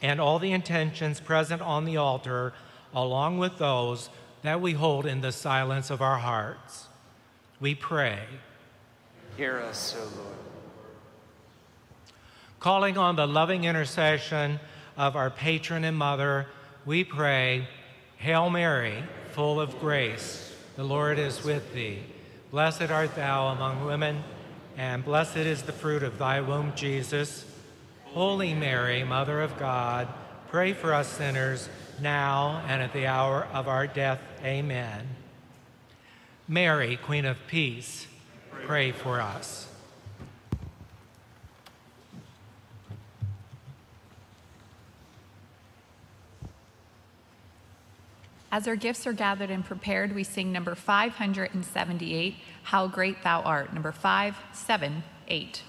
and 0.00 0.20
all 0.20 0.38
the 0.38 0.52
intentions 0.52 1.20
present 1.20 1.62
on 1.62 1.84
the 1.84 1.96
altar, 1.96 2.52
along 2.94 3.38
with 3.38 3.58
those 3.58 4.10
that 4.42 4.60
we 4.60 4.72
hold 4.72 5.06
in 5.06 5.20
the 5.20 5.32
silence 5.32 5.90
of 5.90 6.02
our 6.02 6.18
hearts. 6.18 6.86
We 7.60 7.74
pray. 7.74 8.20
Hear 9.36 9.60
us, 9.60 9.96
O 9.96 10.02
Lord. 10.02 10.51
Calling 12.62 12.96
on 12.96 13.16
the 13.16 13.26
loving 13.26 13.64
intercession 13.64 14.60
of 14.96 15.16
our 15.16 15.30
patron 15.30 15.82
and 15.82 15.96
mother, 15.96 16.46
we 16.86 17.02
pray, 17.02 17.66
Hail 18.18 18.50
Mary, 18.50 19.02
full 19.32 19.60
of 19.60 19.80
grace, 19.80 20.54
the 20.76 20.84
Lord 20.84 21.18
is 21.18 21.42
with 21.42 21.74
thee. 21.74 21.98
Blessed 22.52 22.82
art 22.82 23.16
thou 23.16 23.48
among 23.48 23.84
women, 23.84 24.22
and 24.76 25.04
blessed 25.04 25.38
is 25.38 25.62
the 25.62 25.72
fruit 25.72 26.04
of 26.04 26.18
thy 26.18 26.40
womb, 26.40 26.72
Jesus. 26.76 27.44
Holy 28.04 28.54
Mary, 28.54 29.02
Mother 29.02 29.40
of 29.40 29.58
God, 29.58 30.06
pray 30.46 30.72
for 30.72 30.94
us 30.94 31.08
sinners, 31.08 31.68
now 32.00 32.62
and 32.68 32.80
at 32.80 32.92
the 32.92 33.08
hour 33.08 33.48
of 33.52 33.66
our 33.66 33.88
death. 33.88 34.20
Amen. 34.44 35.08
Mary, 36.46 36.96
Queen 36.96 37.24
of 37.24 37.38
Peace, 37.48 38.06
pray 38.64 38.92
for 38.92 39.20
us. 39.20 39.66
As 48.52 48.68
our 48.68 48.76
gifts 48.76 49.06
are 49.06 49.14
gathered 49.14 49.50
and 49.50 49.64
prepared, 49.64 50.14
we 50.14 50.24
sing 50.24 50.52
number 50.52 50.74
578, 50.74 52.34
How 52.64 52.86
Great 52.86 53.22
Thou 53.22 53.40
Art. 53.40 53.72
Number 53.72 53.92
578. 53.92 55.62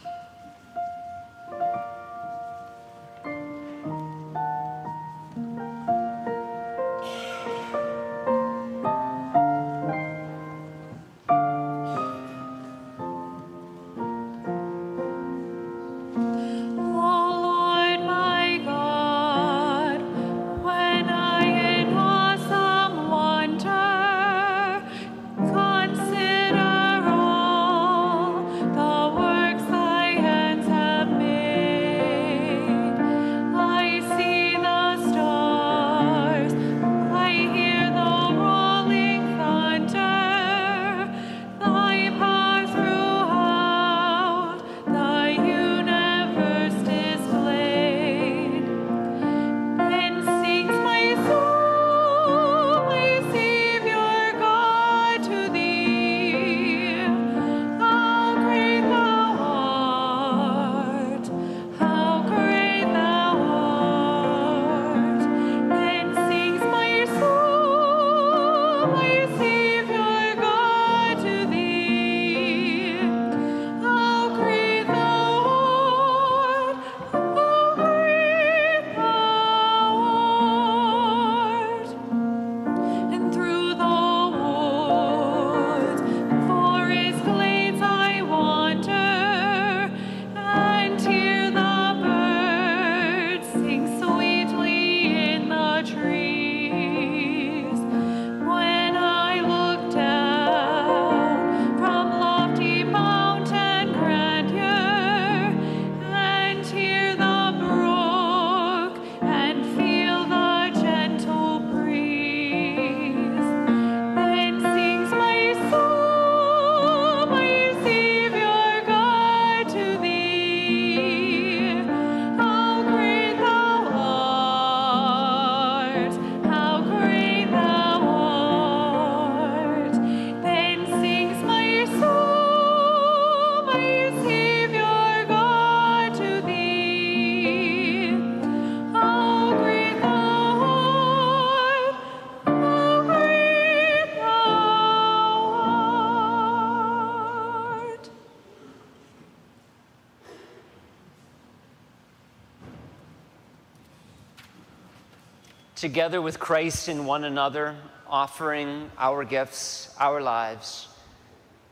Together 155.84 156.22
with 156.22 156.39
Christ 156.39 156.88
in 156.88 157.04
one 157.04 157.26
another, 157.26 157.76
offering 158.08 158.89
our 158.98 159.26
gifts, 159.26 159.93
our 160.00 160.22
lives. 160.22 160.88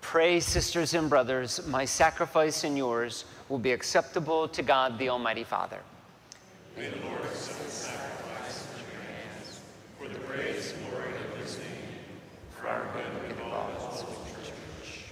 Pray, 0.02 0.42
sisters 0.42 0.94
and 0.94 1.10
brothers, 1.10 1.66
my 1.66 1.86
sacrifice 1.86 2.66
and 2.66 2.78
yours 2.78 3.24
will 3.48 3.58
be 3.58 3.72
acceptable 3.72 4.50
to 4.50 4.62
God 4.62 5.00
the 5.00 5.08
Almighty 5.08 5.46
Father. 5.46 5.80
May 6.76 6.90
the 6.90 7.06
Lord 7.06 7.22
accept 7.24 7.64
the 7.64 7.72
sacrifice 7.72 8.66
of 8.66 8.84
your 8.92 9.02
hands 9.02 9.62
for 9.98 10.10
the 10.10 10.20
praise 10.26 10.74
and 10.74 10.92
glory 10.92 11.14
of 11.16 11.42
his 11.42 11.58
name, 11.60 11.68
for 12.60 12.68
our 12.68 12.86
good 12.92 13.32
and 13.32 13.42
all 13.44 13.70
God's 13.80 14.02
church. 14.02 15.06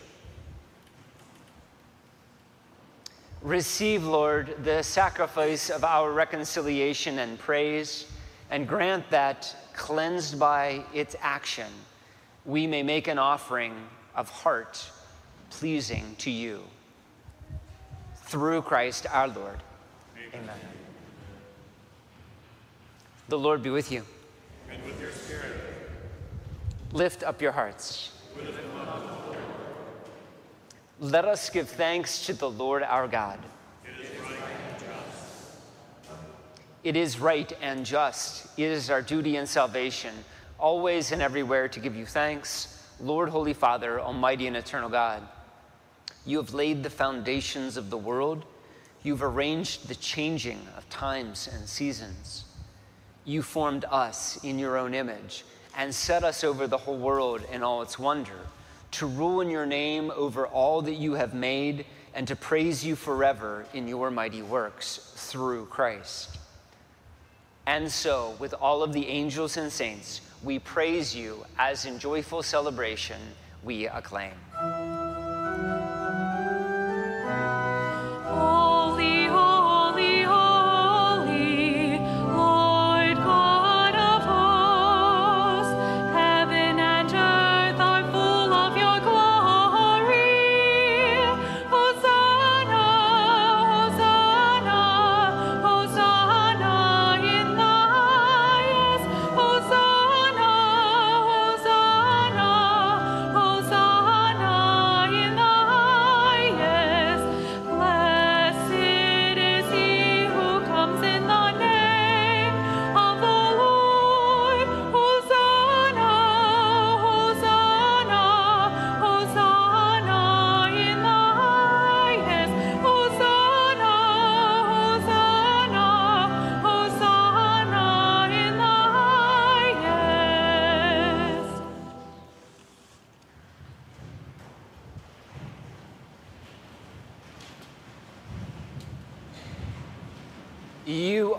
Receive, 3.43 4.03
Lord, 4.03 4.61
the 4.65 4.83
sacrifice 4.83 5.69
of 5.69 5.85
our 5.85 6.11
reconciliation 6.11 7.19
and 7.19 7.39
praise 7.39 8.05
and 8.51 8.67
grant 8.67 9.09
that, 9.11 9.55
cleansed 9.73 10.39
by 10.39 10.83
its 10.93 11.15
action, 11.21 11.71
we 12.45 12.65
may 12.65 12.83
make 12.83 13.07
an 13.07 13.19
offering 13.19 13.73
of 14.15 14.29
heart 14.29 14.89
pleasing 15.49 16.15
to 16.19 16.31
you. 16.31 16.61
Through 18.23 18.61
Christ 18.63 19.07
our 19.11 19.27
Lord. 19.27 19.57
Amen. 20.17 20.41
Amen. 20.43 20.59
The 23.27 23.37
Lord 23.37 23.61
be 23.61 23.69
with 23.69 23.91
you. 23.91 24.03
And 24.69 24.83
with 24.83 24.99
your 24.99 25.11
spirit. 25.11 25.59
Lift 26.91 27.23
up 27.23 27.41
your 27.41 27.51
hearts. 27.51 28.11
Let 30.99 31.25
us 31.25 31.49
give 31.49 31.69
thanks 31.69 32.25
to 32.25 32.33
the 32.33 32.49
Lord 32.49 32.83
our 32.83 33.07
God. 33.07 33.39
It 36.83 36.95
is 36.95 37.19
right 37.19 37.51
and 37.61 37.85
just. 37.85 38.47
It 38.57 38.65
is 38.65 38.89
our 38.89 39.01
duty 39.01 39.35
and 39.35 39.47
salvation, 39.47 40.13
always 40.57 41.11
and 41.11 41.21
everywhere 41.21 41.67
to 41.67 41.79
give 41.79 41.95
you 41.95 42.05
thanks, 42.05 42.79
Lord, 43.01 43.29
Holy 43.29 43.53
Father, 43.53 44.01
Almighty 44.01 44.47
and 44.47 44.57
Eternal 44.57 44.89
God, 44.89 45.21
you 46.25 46.37
have 46.37 46.53
laid 46.53 46.83
the 46.83 46.89
foundations 46.89 47.77
of 47.77 47.89
the 47.89 47.97
world. 47.97 48.43
You've 49.03 49.23
arranged 49.23 49.87
the 49.87 49.95
changing 49.95 50.59
of 50.77 50.89
times 50.89 51.49
and 51.53 51.67
seasons. 51.67 52.43
You 53.23 53.41
formed 53.41 53.85
us 53.85 54.43
in 54.43 54.59
your 54.59 54.77
own 54.77 54.93
image 54.93 55.45
and 55.77 55.95
set 55.95 56.25
us 56.25 56.43
over 56.43 56.67
the 56.67 56.77
whole 56.77 56.97
world 56.97 57.41
in 57.51 57.63
all 57.63 57.81
its 57.81 57.97
wonder, 57.97 58.39
to 58.91 59.05
rule 59.05 59.39
in 59.39 59.49
your 59.49 59.65
name 59.65 60.11
over 60.15 60.47
all 60.47 60.81
that 60.81 60.95
you 60.95 61.13
have 61.13 61.33
made 61.33 61.85
and 62.13 62.27
to 62.27 62.35
praise 62.35 62.85
you 62.85 62.95
forever 62.95 63.65
in 63.73 63.87
your 63.87 64.11
mighty 64.11 64.41
works 64.41 65.13
through 65.15 65.67
Christ. 65.67 66.38
And 67.69 67.91
so, 67.91 68.35
with 68.39 68.55
all 68.59 68.81
of 68.81 68.93
the 68.93 69.07
angels 69.07 69.55
and 69.55 69.71
saints, 69.71 70.21
we 70.43 70.57
praise 70.57 71.15
you 71.15 71.45
as 71.59 71.85
in 71.85 71.99
joyful 71.99 72.41
celebration 72.41 73.21
we 73.63 73.85
acclaim. 73.85 74.33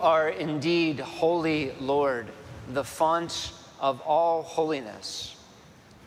Are 0.01 0.29
indeed 0.29 0.99
holy, 0.99 1.71
Lord, 1.79 2.27
the 2.73 2.83
font 2.83 3.53
of 3.79 4.01
all 4.01 4.41
holiness. 4.41 5.35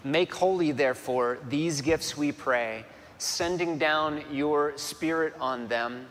Make 0.02 0.34
holy, 0.34 0.72
therefore, 0.72 1.38
these 1.48 1.80
gifts, 1.80 2.16
we 2.16 2.32
pray, 2.32 2.84
sending 3.18 3.78
down 3.78 4.22
your 4.30 4.76
Spirit 4.76 5.34
on 5.40 5.68
them 5.68 6.06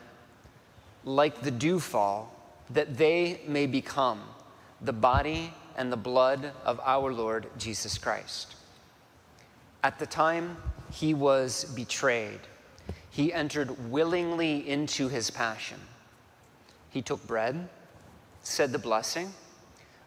like 1.06 1.42
the 1.42 1.52
dewfall, 1.52 2.34
that 2.70 2.98
they 2.98 3.42
may 3.48 3.68
become 3.68 4.22
the 4.82 4.94
body 4.94 5.54
and 5.78 5.92
the 5.92 5.98
blood 5.98 6.52
of 6.66 6.80
our 6.84 7.14
Lord 7.14 7.48
Jesus 7.58 7.98
Christ. 7.98 8.56
At 9.84 10.00
the 10.00 10.06
time 10.06 10.58
he 10.92 11.14
was 11.14 11.66
betrayed, 11.76 12.40
he 13.10 13.34
entered 13.34 13.92
willingly 13.92 14.68
into 14.68 15.10
his 15.10 15.30
passion. 15.30 15.80
He 16.94 17.02
took 17.02 17.26
bread, 17.26 17.68
said 18.44 18.72
the 18.72 18.78
blessing, 18.78 19.34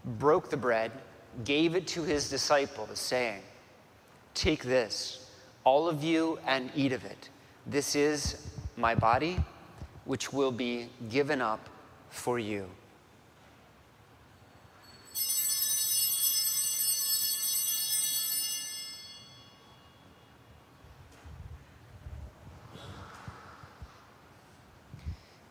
broke 0.04 0.50
the 0.50 0.56
bread, 0.56 0.92
gave 1.44 1.74
it 1.74 1.84
to 1.88 2.04
his 2.04 2.30
disciples, 2.30 3.00
saying, 3.00 3.42
Take 4.34 4.62
this, 4.62 5.28
all 5.64 5.88
of 5.88 6.04
you, 6.04 6.38
and 6.46 6.70
eat 6.76 6.92
of 6.92 7.04
it. 7.04 7.28
This 7.66 7.96
is 7.96 8.52
my 8.76 8.94
body, 8.94 9.36
which 10.04 10.32
will 10.32 10.52
be 10.52 10.88
given 11.10 11.42
up 11.42 11.68
for 12.08 12.38
you. 12.38 12.68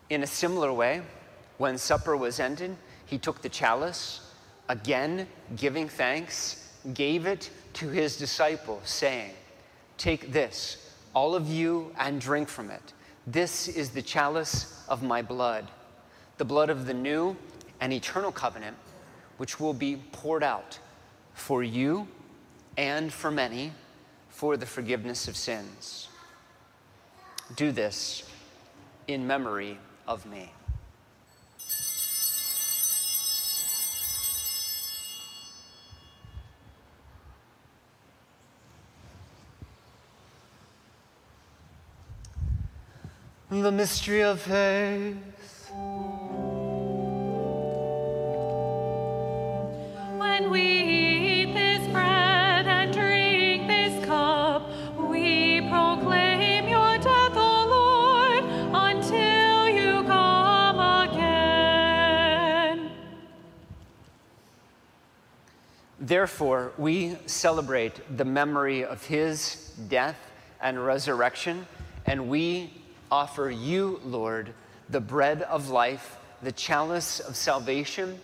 In 0.08 0.22
a 0.22 0.26
similar 0.26 0.72
way, 0.72 1.02
when 1.58 1.78
supper 1.78 2.16
was 2.16 2.40
ended, 2.40 2.76
he 3.06 3.18
took 3.18 3.42
the 3.42 3.48
chalice, 3.48 4.32
again 4.68 5.26
giving 5.56 5.88
thanks, 5.88 6.72
gave 6.94 7.26
it 7.26 7.50
to 7.74 7.88
his 7.88 8.16
disciples, 8.16 8.82
saying, 8.84 9.32
Take 9.96 10.32
this, 10.32 10.92
all 11.14 11.34
of 11.34 11.48
you, 11.48 11.94
and 11.98 12.20
drink 12.20 12.48
from 12.48 12.70
it. 12.70 12.92
This 13.26 13.68
is 13.68 13.90
the 13.90 14.02
chalice 14.02 14.84
of 14.88 15.02
my 15.02 15.22
blood, 15.22 15.66
the 16.38 16.44
blood 16.44 16.70
of 16.70 16.86
the 16.86 16.94
new 16.94 17.36
and 17.80 17.92
eternal 17.92 18.32
covenant, 18.32 18.76
which 19.38 19.58
will 19.58 19.74
be 19.74 19.96
poured 20.12 20.42
out 20.42 20.78
for 21.34 21.62
you 21.62 22.08
and 22.76 23.12
for 23.12 23.30
many 23.30 23.72
for 24.28 24.56
the 24.56 24.66
forgiveness 24.66 25.28
of 25.28 25.36
sins. 25.36 26.08
Do 27.54 27.72
this 27.72 28.28
in 29.08 29.26
memory 29.26 29.78
of 30.06 30.26
me. 30.26 30.50
The 43.48 43.70
mystery 43.70 44.24
of 44.24 44.40
faith. 44.40 45.70
When 50.18 50.50
we 50.50 50.62
eat 50.62 51.54
this 51.54 51.86
bread 51.92 52.66
and 52.66 52.92
drink 52.92 53.68
this 53.68 54.04
cup, 54.04 54.68
we 54.98 55.60
proclaim 55.70 56.66
your 56.66 56.98
death, 56.98 57.36
O 57.36 57.66
Lord, 57.70 58.44
until 58.74 59.68
you 59.68 60.02
come 60.08 60.80
again. 61.08 62.90
Therefore, 66.00 66.72
we 66.76 67.16
celebrate 67.26 68.00
the 68.16 68.24
memory 68.24 68.84
of 68.84 69.06
his 69.06 69.72
death 69.88 70.32
and 70.60 70.84
resurrection, 70.84 71.68
and 72.06 72.28
we 72.28 72.72
offer 73.10 73.50
you, 73.50 74.00
Lord, 74.04 74.52
the 74.88 75.00
bread 75.00 75.42
of 75.42 75.68
life, 75.70 76.18
the 76.42 76.52
chalice 76.52 77.20
of 77.20 77.36
salvation, 77.36 78.20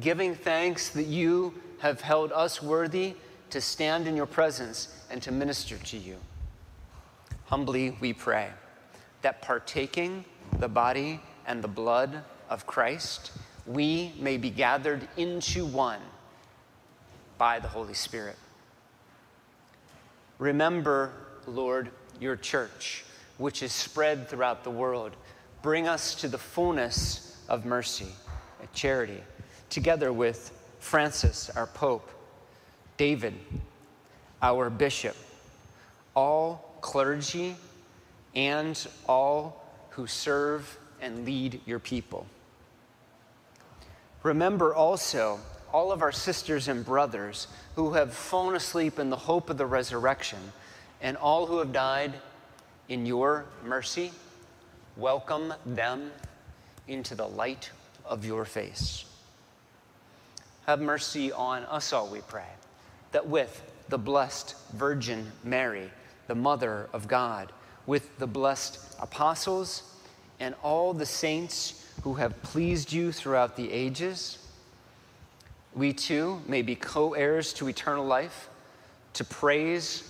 giving 0.00 0.34
thanks 0.34 0.90
that 0.90 1.06
you 1.06 1.54
have 1.80 2.00
held 2.00 2.32
us 2.32 2.62
worthy 2.62 3.14
to 3.50 3.60
stand 3.60 4.06
in 4.06 4.16
your 4.16 4.26
presence 4.26 4.94
and 5.10 5.20
to 5.22 5.32
minister 5.32 5.76
to 5.76 5.96
you. 5.96 6.16
Humbly 7.46 7.96
we 8.00 8.12
pray 8.12 8.50
that 9.22 9.42
partaking 9.42 10.24
the 10.58 10.68
body 10.68 11.20
and 11.46 11.62
the 11.62 11.68
blood 11.68 12.22
of 12.48 12.66
Christ, 12.66 13.32
we 13.66 14.12
may 14.18 14.36
be 14.36 14.50
gathered 14.50 15.06
into 15.16 15.66
one 15.66 16.00
by 17.38 17.58
the 17.58 17.68
Holy 17.68 17.94
Spirit. 17.94 18.36
Remember, 20.38 21.12
Lord, 21.46 21.90
your 22.20 22.36
church, 22.36 23.04
which 23.40 23.62
is 23.62 23.72
spread 23.72 24.28
throughout 24.28 24.64
the 24.64 24.70
world. 24.70 25.16
Bring 25.62 25.88
us 25.88 26.14
to 26.16 26.28
the 26.28 26.36
fullness 26.38 27.42
of 27.48 27.64
mercy 27.64 28.08
and 28.60 28.70
charity, 28.74 29.22
together 29.70 30.12
with 30.12 30.52
Francis, 30.78 31.48
our 31.56 31.66
Pope, 31.66 32.10
David, 32.98 33.34
our 34.42 34.68
Bishop, 34.68 35.16
all 36.14 36.76
clergy, 36.82 37.56
and 38.34 38.86
all 39.08 39.64
who 39.88 40.06
serve 40.06 40.78
and 41.00 41.24
lead 41.24 41.62
your 41.64 41.78
people. 41.78 42.26
Remember 44.22 44.74
also 44.74 45.40
all 45.72 45.92
of 45.92 46.02
our 46.02 46.12
sisters 46.12 46.68
and 46.68 46.84
brothers 46.84 47.46
who 47.74 47.94
have 47.94 48.12
fallen 48.12 48.54
asleep 48.54 48.98
in 48.98 49.08
the 49.08 49.16
hope 49.16 49.48
of 49.48 49.56
the 49.56 49.64
resurrection, 49.64 50.52
and 51.00 51.16
all 51.16 51.46
who 51.46 51.58
have 51.58 51.72
died 51.72 52.12
in 52.90 53.06
your 53.06 53.46
mercy. 53.64 54.10
Welcome 54.96 55.54
them 55.64 56.10
into 56.88 57.14
the 57.14 57.26
light 57.26 57.70
of 58.04 58.24
your 58.24 58.44
face. 58.44 59.04
Have 60.66 60.80
mercy 60.80 61.32
on 61.32 61.62
us 61.64 61.92
all, 61.92 62.08
we 62.08 62.20
pray, 62.22 62.50
that 63.12 63.26
with 63.26 63.62
the 63.88 63.96
blessed 63.96 64.56
Virgin 64.72 65.30
Mary, 65.44 65.88
the 66.26 66.34
Mother 66.34 66.88
of 66.92 67.06
God, 67.06 67.52
with 67.86 68.18
the 68.18 68.26
blessed 68.26 68.96
apostles 69.00 69.84
and 70.40 70.54
all 70.62 70.92
the 70.92 71.06
saints 71.06 71.86
who 72.02 72.14
have 72.14 72.42
pleased 72.42 72.92
you 72.92 73.12
throughout 73.12 73.56
the 73.56 73.70
ages, 73.72 74.38
we 75.74 75.92
too 75.92 76.42
may 76.48 76.62
be 76.62 76.74
co 76.74 77.14
heirs 77.14 77.52
to 77.54 77.68
eternal 77.68 78.04
life, 78.04 78.48
to 79.14 79.24
praise 79.24 80.09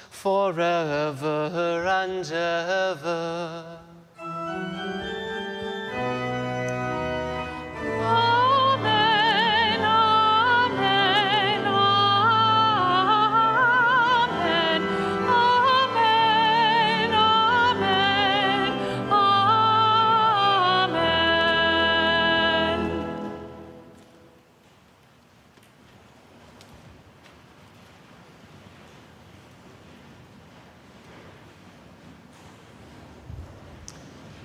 forever 0.21 1.83
and 1.87 2.31
ever. 2.31 3.90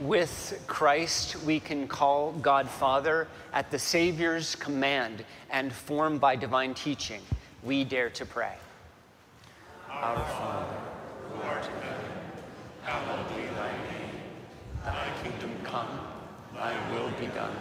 With 0.00 0.62
Christ, 0.66 1.42
we 1.44 1.58
can 1.58 1.88
call 1.88 2.32
God 2.32 2.68
Father 2.68 3.28
at 3.54 3.70
the 3.70 3.78
Savior's 3.78 4.54
command 4.54 5.24
and 5.50 5.72
formed 5.72 6.20
by 6.20 6.36
divine 6.36 6.74
teaching. 6.74 7.22
We 7.62 7.82
dare 7.82 8.10
to 8.10 8.26
pray. 8.26 8.56
Our 9.90 10.16
Father, 10.16 10.76
who 11.30 11.42
art 11.48 11.64
in 11.64 11.80
heaven, 11.80 12.10
hallowed 12.82 13.28
be 13.30 13.46
thy 13.54 13.72
name. 13.72 14.20
Thy 14.84 15.08
kingdom 15.22 15.52
come, 15.64 16.00
thy 16.54 16.74
will 16.92 17.10
be 17.18 17.28
done, 17.28 17.56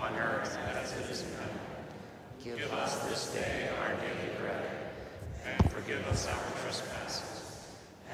on 0.00 0.14
earth 0.14 0.56
as 0.76 0.92
it 0.92 1.10
is 1.10 1.22
in 1.22 1.30
heaven. 1.32 1.58
Give 2.44 2.72
us 2.74 3.08
this 3.08 3.34
day 3.34 3.68
our 3.82 3.94
daily 3.94 4.36
bread, 4.40 4.70
and 5.44 5.72
forgive 5.72 6.06
us 6.06 6.28
our 6.28 6.62
trespasses, 6.62 7.66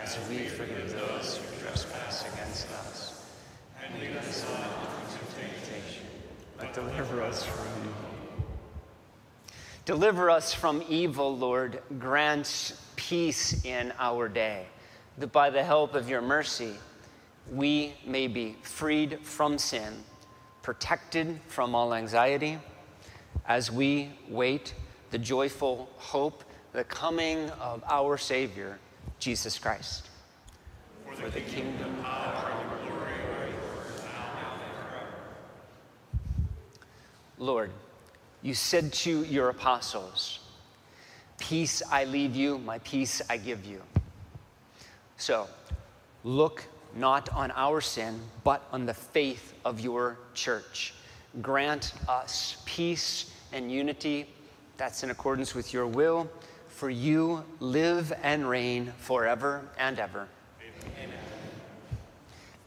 as 0.02 0.18
we 0.30 0.46
forgive 0.46 0.90
those 0.92 1.36
who 1.36 1.66
trespass 1.66 2.24
against 2.32 2.70
us. 2.70 3.11
And 3.84 4.00
lead 4.00 4.16
us 4.16 4.44
not 4.48 4.60
into 5.02 5.18
temptation, 5.34 6.06
but 6.56 6.72
deliver 6.72 7.22
us 7.22 7.44
from 7.44 7.66
evil. 7.80 7.94
Deliver 9.84 10.30
us 10.30 10.54
from 10.54 10.84
evil, 10.88 11.36
Lord. 11.36 11.82
Grant 11.98 12.76
peace 12.94 13.64
in 13.64 13.92
our 13.98 14.28
day, 14.28 14.66
that 15.18 15.32
by 15.32 15.50
the 15.50 15.64
help 15.64 15.94
of 15.94 16.08
your 16.08 16.22
mercy, 16.22 16.74
we 17.50 17.94
may 18.06 18.28
be 18.28 18.56
freed 18.62 19.18
from 19.22 19.58
sin, 19.58 19.92
protected 20.62 21.40
from 21.48 21.74
all 21.74 21.92
anxiety, 21.92 22.58
as 23.48 23.72
we 23.72 24.10
wait 24.28 24.74
the 25.10 25.18
joyful 25.18 25.88
hope, 25.96 26.44
the 26.72 26.84
coming 26.84 27.50
of 27.50 27.82
our 27.88 28.16
Savior, 28.16 28.78
Jesus 29.18 29.58
Christ. 29.58 30.08
For 31.16 31.28
the 31.28 31.40
kingdom, 31.40 32.02
power, 32.02 32.50
and 32.50 32.88
glory 32.88 33.12
are 33.12 33.48
yours 33.48 34.02
now 34.04 34.52
and 34.54 34.62
forever. 34.78 35.08
Lord, 37.42 37.72
you 38.40 38.54
said 38.54 38.92
to 38.92 39.24
your 39.24 39.48
apostles, 39.48 40.38
Peace 41.40 41.82
I 41.90 42.04
leave 42.04 42.36
you, 42.36 42.58
my 42.58 42.78
peace 42.78 43.20
I 43.28 43.36
give 43.36 43.64
you. 43.64 43.82
So, 45.16 45.48
look 46.22 46.64
not 46.94 47.28
on 47.30 47.50
our 47.56 47.80
sin, 47.80 48.20
but 48.44 48.62
on 48.70 48.86
the 48.86 48.94
faith 48.94 49.54
of 49.64 49.80
your 49.80 50.18
church. 50.34 50.94
Grant 51.40 51.94
us 52.08 52.62
peace 52.64 53.32
and 53.52 53.72
unity 53.72 54.28
that's 54.76 55.02
in 55.02 55.10
accordance 55.10 55.52
with 55.52 55.72
your 55.72 55.88
will, 55.88 56.30
for 56.68 56.90
you 56.90 57.42
live 57.58 58.12
and 58.22 58.48
reign 58.48 58.92
forever 58.98 59.68
and 59.78 59.98
ever. 59.98 60.28
Amen. 60.96 61.16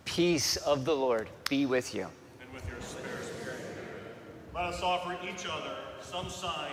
Peace 0.04 0.58
of 0.58 0.84
the 0.84 0.94
Lord 0.94 1.30
be 1.48 1.66
with 1.66 1.96
you. 1.96 2.10
and 2.42 2.54
with 2.54 2.68
your 2.68 2.82
spirit. 2.82 3.06
Let 4.56 4.68
us 4.68 4.82
offer 4.82 5.18
each 5.28 5.46
other 5.46 5.76
some 6.00 6.30
sign 6.30 6.72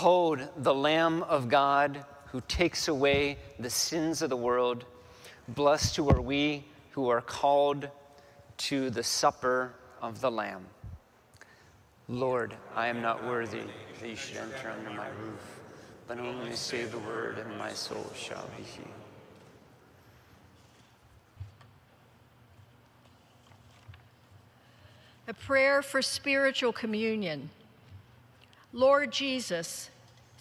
Behold 0.00 0.48
the 0.56 0.72
Lamb 0.72 1.22
of 1.24 1.50
God 1.50 2.06
who 2.32 2.40
takes 2.48 2.88
away 2.88 3.36
the 3.58 3.68
sins 3.68 4.22
of 4.22 4.30
the 4.30 4.36
world. 4.36 4.86
Blessed 5.48 5.94
who 5.94 6.08
are 6.08 6.22
we 6.22 6.64
who 6.92 7.10
are 7.10 7.20
called 7.20 7.86
to 8.56 8.88
the 8.88 9.02
supper 9.02 9.74
of 10.00 10.22
the 10.22 10.30
Lamb. 10.30 10.64
Lord, 12.08 12.54
I 12.74 12.86
am 12.86 13.02
not 13.02 13.26
worthy 13.26 13.60
that 14.00 14.08
you 14.08 14.16
should 14.16 14.38
enter 14.38 14.70
under 14.70 14.88
my 14.88 15.08
roof, 15.22 15.60
but 16.08 16.18
only 16.18 16.56
say 16.56 16.84
the 16.84 16.98
word, 17.00 17.36
and 17.36 17.58
my 17.58 17.74
soul 17.74 18.10
shall 18.16 18.48
be 18.56 18.62
healed. 18.62 18.88
A 25.28 25.34
prayer 25.34 25.82
for 25.82 26.00
spiritual 26.00 26.72
communion. 26.72 27.50
Lord 28.72 29.10
Jesus, 29.10 29.90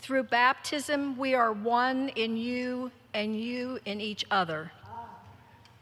through 0.02 0.24
baptism 0.24 1.18
we 1.18 1.34
are 1.34 1.52
one 1.52 2.10
in 2.10 2.38
you 2.38 2.92
and 3.12 3.40
you 3.40 3.80
in 3.86 4.00
each 4.00 4.24
other. 4.30 4.72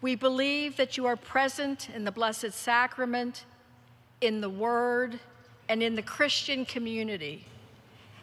We 0.02 0.16
believe 0.16 0.78
that 0.78 0.96
you 0.96 1.06
are 1.08 1.18
present 1.18 1.90
in 1.90 2.06
the 2.06 2.12
Blessed 2.12 2.54
Sacrament, 2.54 3.44
in 4.22 4.40
the 4.40 4.50
Word, 4.50 5.20
and 5.68 5.84
in 5.84 5.96
the 5.96 6.02
Christian 6.02 6.64
community. 6.64 7.46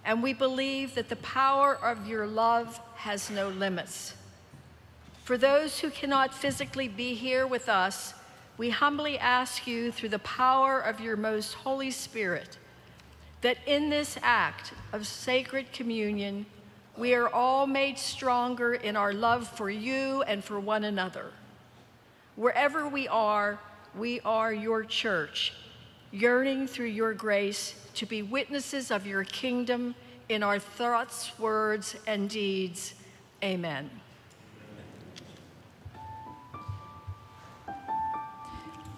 And 0.07 0.23
we 0.23 0.33
believe 0.33 0.95
that 0.95 1.11
the 1.11 1.17
power 1.17 1.75
of 1.75 2.09
your 2.09 2.27
love 2.27 2.81
has 2.95 3.29
no 3.29 3.49
limits. 3.49 4.15
For 5.25 5.37
those 5.37 5.81
who 5.81 5.91
cannot 5.91 6.33
physically 6.33 6.89
be 6.89 7.13
here 7.13 7.47
with 7.47 7.69
us, 7.69 8.15
we 8.57 8.71
humbly 8.71 9.19
ask 9.19 9.67
you 9.67 9.93
through 9.93 10.11
the 10.11 10.19
power 10.21 10.81
of 10.81 10.99
your 11.01 11.17
most 11.17 11.53
Holy 11.53 11.91
Spirit 11.91 12.57
that 13.45 13.59
in 13.67 13.91
this 13.91 14.17
act 14.23 14.73
of 14.95 15.07
sacred 15.07 15.71
communion, 15.71 16.47
we 16.97 17.13
are 17.13 17.29
all 17.29 17.67
made 17.67 17.99
stronger 17.99 18.73
in 18.73 18.97
our 18.97 19.13
love 19.13 19.47
for 19.47 19.69
you 19.69 20.23
and 20.23 20.43
for 20.43 20.59
one 20.59 20.83
another. 20.83 21.27
Wherever 22.37 22.89
we 22.89 23.07
are, 23.07 23.59
we 23.95 24.19
are 24.21 24.51
your 24.51 24.83
church, 24.83 25.53
yearning 26.11 26.67
through 26.67 26.87
your 26.87 27.13
grace 27.13 27.75
to 27.97 28.07
be 28.07 28.23
witnesses 28.23 28.91
of 28.91 29.07
your 29.07 29.25
kingdom 29.25 29.95
in 30.31 30.43
our 30.43 30.59
thoughts, 30.59 31.39
words, 31.39 31.97
and 32.07 32.31
deeds. 32.31 32.95
Amen. 33.43 33.91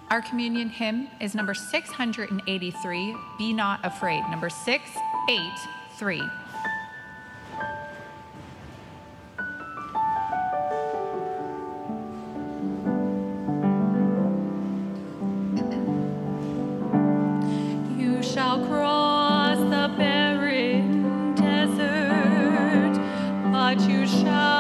Our 0.09 0.22
communion 0.22 0.68
hymn 0.68 1.09
is 1.20 1.34
number 1.34 1.52
683, 1.52 3.16
Be 3.38 3.52
Not 3.52 3.80
Afraid, 3.82 4.22
number 4.30 4.48
683. 4.48 6.22
You 17.98 18.22
shall 24.07 24.55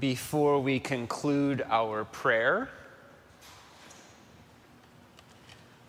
Before 0.00 0.58
we 0.58 0.80
conclude 0.80 1.62
our 1.68 2.06
prayer, 2.06 2.70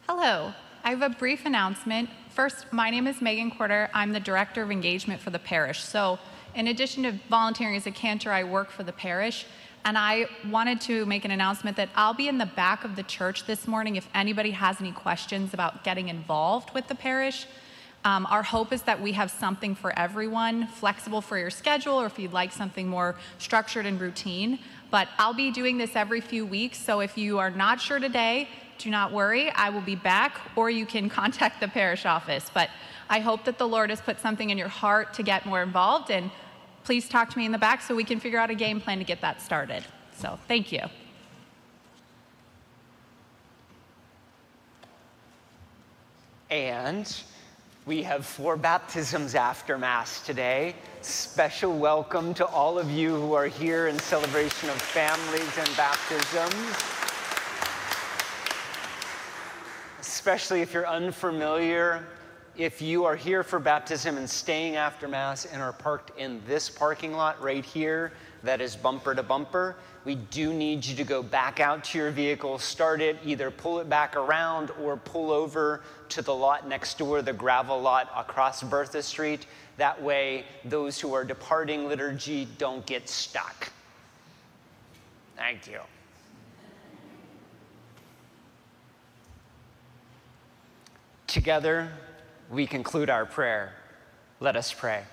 Hello, 0.06 0.54
I 0.84 0.90
have 0.90 1.02
a 1.02 1.10
brief 1.10 1.46
announcement. 1.46 2.10
First, 2.30 2.74
my 2.74 2.90
name 2.90 3.08
is 3.08 3.22
Megan 3.22 3.52
Quarter. 3.52 3.90
I'm 3.94 4.12
the 4.12 4.20
Director 4.20 4.64
of 4.64 4.70
Engagement 4.70 5.22
for 5.22 5.30
the 5.30 5.40
parish. 5.40 5.82
So, 5.82 6.20
in 6.56 6.68
addition 6.68 7.04
to 7.04 7.14
volunteering 7.30 7.78
as 7.78 7.88
a 7.88 7.92
cantor, 7.92 8.34
I 8.34 8.44
work 8.44 8.70
for 8.70 8.84
the 8.84 8.92
parish. 8.92 9.46
And 9.86 9.98
I 9.98 10.26
wanted 10.50 10.82
to 10.82 11.06
make 11.06 11.24
an 11.24 11.32
announcement 11.32 11.78
that 11.78 11.88
I'll 11.96 12.14
be 12.14 12.28
in 12.28 12.38
the 12.38 12.46
back 12.46 12.84
of 12.84 12.98
the 12.98 13.04
church 13.04 13.46
this 13.46 13.66
morning 13.66 13.96
if 13.96 14.10
anybody 14.14 14.52
has 14.52 14.82
any 14.82 14.92
questions 14.92 15.54
about 15.54 15.86
getting 15.86 16.10
involved 16.10 16.74
with 16.74 16.90
the 16.90 16.96
parish. 16.96 17.46
Um, 18.04 18.26
our 18.30 18.42
hope 18.42 18.74
is 18.74 18.82
that 18.84 19.00
we 19.00 19.12
have 19.12 19.30
something 19.30 19.76
for 19.76 19.98
everyone, 19.98 20.68
flexible 20.68 21.22
for 21.22 21.38
your 21.38 21.50
schedule, 21.50 22.02
or 22.02 22.08
if 22.08 22.18
you'd 22.18 22.34
like 22.34 22.52
something 22.52 22.88
more 22.88 23.16
structured 23.38 23.86
and 23.86 24.00
routine. 24.00 24.60
But 24.90 25.08
I'll 25.20 25.34
be 25.34 25.52
doing 25.52 25.78
this 25.78 25.96
every 25.96 26.20
few 26.20 26.46
weeks, 26.46 26.80
so 26.80 27.00
if 27.00 27.18
you 27.18 27.38
are 27.38 27.52
not 27.52 27.80
sure 27.80 28.00
today, 28.00 28.50
do 28.78 28.90
not 28.90 29.12
worry. 29.12 29.52
I 29.52 29.70
will 29.70 29.82
be 29.82 29.96
back, 29.96 30.40
or 30.56 30.70
you 30.70 30.86
can 30.86 31.10
contact 31.22 31.60
the 31.60 31.68
parish 31.68 32.06
office. 32.06 32.50
But 32.52 32.70
I 33.10 33.20
hope 33.20 33.46
that 33.46 33.58
the 33.58 33.68
Lord 33.68 33.90
has 33.92 34.02
put 34.02 34.20
something 34.20 34.50
in 34.50 34.58
your 34.58 34.68
heart 34.68 35.14
to 35.16 35.24
get 35.24 35.46
more 35.46 35.62
involved, 35.62 36.10
and 36.10 36.32
please 36.84 37.08
talk 37.08 37.30
to 37.30 37.38
me 37.38 37.46
in 37.46 37.52
the 37.52 37.60
back 37.60 37.82
so 37.82 37.96
we 37.96 38.04
can 38.04 38.20
figure 38.20 38.40
out 38.40 38.50
a 38.50 38.56
game 38.56 38.82
plan 38.82 38.98
to 38.98 39.04
get 39.04 39.22
that 39.22 39.42
started. 39.42 39.84
So, 40.18 40.40
thank 40.48 40.72
you. 40.72 40.82
and 46.52 47.24
we 47.86 48.04
have 48.04 48.26
four 48.26 48.56
baptisms 48.56 49.34
after 49.34 49.76
Mass 49.76 50.24
today. 50.24 50.76
Special 51.02 51.76
welcome 51.76 52.32
to 52.36 52.46
all 52.46 52.78
of 52.78 52.92
you 52.92 53.16
who 53.16 53.34
are 53.34 53.48
here 53.48 53.88
in 53.88 53.98
celebration 53.98 54.70
of 54.70 54.76
families 54.76 55.58
and 55.58 55.76
baptisms. 55.76 56.78
Especially 60.00 60.62
if 60.62 60.76
you're 60.76 60.88
unfamiliar, 60.88 62.06
if 62.56 62.84
you 62.84 63.04
are 63.06 63.16
here 63.16 63.42
for 63.42 63.58
baptism 63.58 64.16
and 64.16 64.30
staying 64.30 64.76
after 64.76 65.08
Mass 65.08 65.46
and 65.46 65.60
are 65.60 65.74
parked 65.74 66.16
in 66.20 66.40
this 66.46 66.70
parking 66.70 67.14
lot 67.14 67.42
right 67.42 67.66
here, 67.66 68.12
that 68.44 68.62
is 68.62 68.76
bumper 68.76 69.16
to 69.16 69.24
bumper, 69.24 69.76
we 70.04 70.16
do 70.16 70.54
need 70.54 70.86
you 70.86 70.96
to 70.96 71.04
go 71.04 71.22
back 71.22 71.60
out 71.60 71.84
to 71.86 71.98
your 71.98 72.12
vehicle, 72.12 72.58
start 72.58 73.02
it, 73.02 73.18
either 73.24 73.52
pull 73.52 73.80
it 73.80 73.90
back 73.90 74.16
around 74.16 74.72
or 74.82 74.98
pull 74.98 75.32
over 75.32 75.82
to 76.10 76.22
the 76.22 76.34
lot 76.34 76.68
next 76.68 76.98
door, 76.98 77.22
the 77.22 77.34
gravel 77.34 77.80
lot 77.80 78.12
across 78.16 78.64
Bertha 78.64 79.04
Street. 79.04 79.46
That 79.78 80.02
way, 80.02 80.46
those 80.66 81.00
who 81.00 81.14
are 81.14 81.24
departing 81.24 81.88
liturgy 81.88 82.48
don't 82.58 82.86
get 82.86 83.10
stuck. 83.10 83.72
Thank 85.38 85.68
you. 85.68 85.80
Together, 91.28 91.92
we 92.50 92.68
conclude 92.68 93.10
our 93.10 93.26
prayer. 93.26 93.74
Let 94.40 94.56
us 94.56 94.74
pray. 94.74 95.04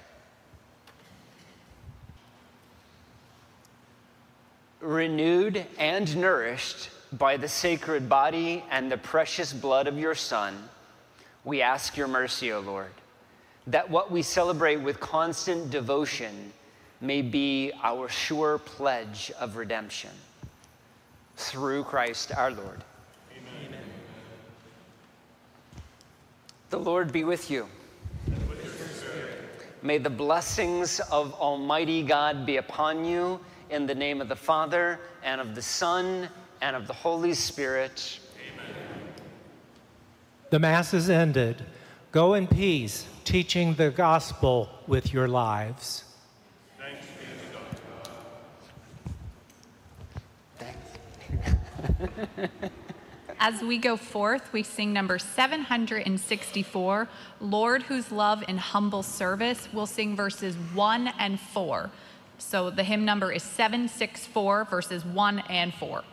Renewed 4.80 5.66
and 5.78 6.16
nourished 6.16 6.90
by 7.12 7.36
the 7.36 7.48
sacred 7.48 8.08
body 8.08 8.64
and 8.70 8.90
the 8.90 8.98
precious 8.98 9.52
blood 9.52 9.86
of 9.86 9.98
your 9.98 10.14
Son, 10.14 10.68
we 11.44 11.62
ask 11.62 11.96
your 11.96 12.08
mercy, 12.08 12.52
O 12.52 12.60
Lord, 12.60 12.92
that 13.66 13.88
what 13.88 14.10
we 14.10 14.22
celebrate 14.22 14.76
with 14.76 15.00
constant 15.00 15.70
devotion 15.70 16.52
may 17.00 17.22
be 17.22 17.72
our 17.82 18.08
sure 18.08 18.58
pledge 18.58 19.30
of 19.40 19.56
redemption. 19.56 20.10
Through 21.36 21.84
Christ 21.84 22.32
our 22.36 22.50
Lord. 22.50 22.82
Amen. 23.32 23.80
The 26.70 26.78
Lord 26.78 27.12
be 27.12 27.24
with 27.24 27.50
you. 27.50 27.68
May 29.80 29.98
the 29.98 30.10
blessings 30.10 30.98
of 31.12 31.32
Almighty 31.34 32.02
God 32.02 32.44
be 32.44 32.56
upon 32.56 33.04
you 33.04 33.38
in 33.70 33.86
the 33.86 33.94
name 33.94 34.20
of 34.20 34.28
the 34.28 34.36
Father, 34.36 35.00
and 35.22 35.40
of 35.40 35.54
the 35.54 35.62
Son, 35.62 36.28
and 36.60 36.74
of 36.74 36.86
the 36.86 36.92
Holy 36.92 37.34
Spirit. 37.34 38.20
Amen. 38.36 38.74
The 40.50 40.58
Mass 40.58 40.94
is 40.94 41.10
ended. 41.10 41.64
Go 42.10 42.34
in 42.34 42.46
peace, 42.46 43.06
teaching 43.24 43.74
the 43.74 43.90
gospel 43.90 44.70
with 44.86 45.12
your 45.12 45.28
lives. 45.28 46.04
Thanks 46.78 47.06
be 47.06 47.26
to 50.58 50.72
God. 52.38 52.38
Thanks. 52.38 52.62
As 53.38 53.62
we 53.62 53.78
go 53.78 53.96
forth, 53.96 54.52
we 54.52 54.62
sing 54.62 54.92
number 54.92 55.18
764, 55.18 57.08
Lord, 57.40 57.82
whose 57.82 58.10
love 58.10 58.42
in 58.48 58.56
humble 58.56 59.02
service. 59.02 59.68
We'll 59.72 59.86
sing 59.86 60.16
verses 60.16 60.56
1 60.74 61.08
and 61.18 61.38
4. 61.38 61.90
So 62.38 62.70
the 62.70 62.84
hymn 62.84 63.04
number 63.04 63.32
is 63.32 63.42
764, 63.42 64.64
verses 64.64 65.04
1 65.04 65.38
and 65.50 65.74
4. 65.74 66.04